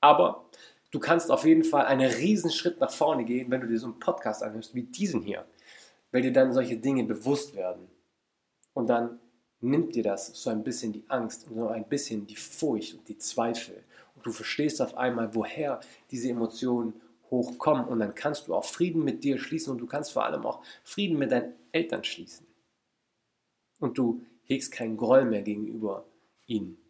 Aber 0.01 0.45
du 0.91 1.01
kannst 1.01 1.31
auf 1.31 1.47
jeden 1.47 1.65
Fall 1.65 1.87
einen 1.87 2.11
riesen 2.11 2.51
Schritt 2.51 2.79
nach 2.79 2.93
vorne 2.93 3.25
gehen, 3.25 3.51
wenn 3.51 3.63
du 3.63 3.67
dir 3.67 3.79
so 3.79 3.87
einen 3.87 3.99
Podcast 3.99 4.43
anhörst 4.43 4.75
wie 4.75 4.83
diesen 4.83 5.23
hier, 5.23 5.47
weil 6.13 6.21
dir 6.21 6.33
dann 6.33 6.53
solche 6.53 6.77
Dinge 6.77 7.05
bewusst 7.05 7.57
werden. 7.57 7.89
Und 8.75 8.89
dann 8.89 9.19
nimmt 9.61 9.95
dir 9.95 10.03
das 10.03 10.27
so 10.27 10.51
ein 10.51 10.63
bisschen 10.63 10.93
die 10.93 11.05
Angst 11.09 11.49
und 11.49 11.57
so 11.57 11.69
ein 11.69 11.89
bisschen 11.89 12.27
die 12.27 12.37
Furcht 12.37 12.95
und 12.95 13.09
die 13.09 13.17
Zweifel. 13.17 13.83
Und 14.15 14.27
du 14.27 14.31
verstehst 14.31 14.83
auf 14.83 14.95
einmal, 14.95 15.35
woher 15.35 15.81
diese 16.11 16.29
Emotionen 16.29 17.01
hochkommen. 17.31 17.87
Und 17.87 18.01
dann 18.01 18.15
kannst 18.15 18.47
du 18.47 18.55
auch 18.55 18.65
Frieden 18.65 19.05
mit 19.05 19.25
dir 19.25 19.39
schließen 19.39 19.73
und 19.73 19.79
du 19.79 19.87
kannst 19.87 20.13
vor 20.13 20.27
allem 20.27 20.45
auch 20.45 20.63
Frieden 20.83 21.19
mit 21.19 21.33
deinen 21.33 21.55
Eltern 21.73 22.05
schließen. 22.05 22.47
Und 23.81 23.97
du 23.97 24.21
hegst 24.43 24.71
keinen 24.71 24.99
Groll 24.99 25.25
mehr 25.25 25.41
gegenüber 25.41 26.05
ihnen. 26.47 26.84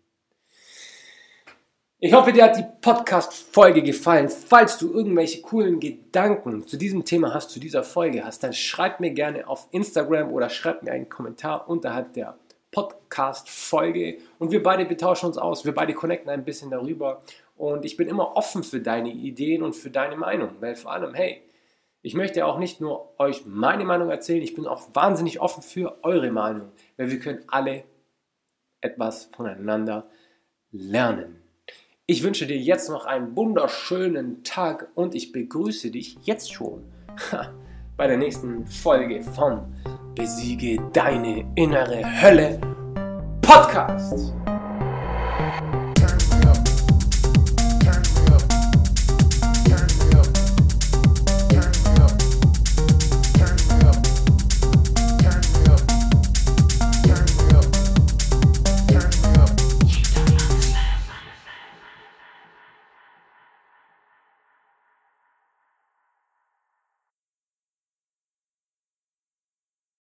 Ich 2.07 2.13
hoffe, 2.13 2.35
dir 2.35 2.45
hat 2.45 2.59
die 2.59 2.67
Podcast-Folge 2.83 3.83
gefallen. 3.83 4.29
Falls 4.29 4.77
du 4.77 4.93
irgendwelche 4.93 5.41
coolen 5.41 5.81
Gedanken 5.81 6.67
zu 6.67 6.77
diesem 6.77 7.07
Thema 7.07 7.33
hast, 7.33 7.49
zu 7.49 7.59
dieser 7.59 7.83
Folge 7.83 8.27
hast, 8.27 8.43
dann 8.43 8.53
schreib 8.53 9.01
mir 9.01 9.13
gerne 9.13 9.49
auf 9.49 9.69
Instagram 9.71 10.31
oder 10.31 10.51
schreib 10.51 10.83
mir 10.83 10.93
einen 10.93 11.09
Kommentar 11.09 11.67
unterhalb 11.67 12.13
der 12.13 12.37
Podcast-Folge 12.73 14.19
und 14.39 14.53
wir 14.53 14.63
beide 14.63 14.85
betauschen 14.85 15.29
uns 15.29 15.39
aus. 15.39 15.65
Wir 15.65 15.75
beide 15.75 15.95
connecten 15.95 16.29
ein 16.29 16.45
bisschen 16.45 16.71
darüber 16.71 17.23
und 17.57 17.87
ich 17.87 17.97
bin 17.97 18.07
immer 18.07 18.37
offen 18.37 18.65
für 18.65 18.81
deine 18.81 19.11
Ideen 19.11 19.63
und 19.63 19.75
für 19.75 19.89
deine 19.89 20.17
Meinung, 20.19 20.51
weil 20.61 20.77
vor 20.77 20.93
allem, 20.93 21.15
hey, 21.15 21.41
ich 22.03 22.13
möchte 22.13 22.45
auch 22.45 22.59
nicht 22.59 22.83
nur 22.83 23.19
euch 23.19 23.47
meine 23.47 23.87
Meinung 23.87 24.11
erzählen, 24.11 24.43
ich 24.43 24.55
bin 24.55 24.67
auch 24.67 24.95
wahnsinnig 24.95 25.41
offen 25.41 25.63
für 25.63 26.05
eure 26.05 26.31
Meinung, 26.31 26.71
weil 26.99 27.11
wir 27.11 27.19
können 27.19 27.45
alle 27.47 27.85
etwas 28.83 29.31
voneinander 29.35 30.07
lernen. 30.71 31.44
Ich 32.07 32.23
wünsche 32.23 32.47
dir 32.47 32.59
jetzt 32.59 32.91
noch 32.91 33.07
einen 33.07 33.35
wunderschönen 33.35 34.45
Tag 34.45 34.89
und 34.95 35.15
ich 35.15 35.33
begrüße 35.33 35.91
dich 35.91 36.19
jetzt 36.21 36.53
schon 36.53 36.83
bei 37.97 38.07
der 38.07 38.19
nächsten 38.19 38.67
Folge 38.67 39.23
von 39.23 39.75
Besiege 40.15 40.83
deine 40.93 41.51
innere 41.55 42.03
Hölle 42.23 42.61
Podcast. 43.41 44.35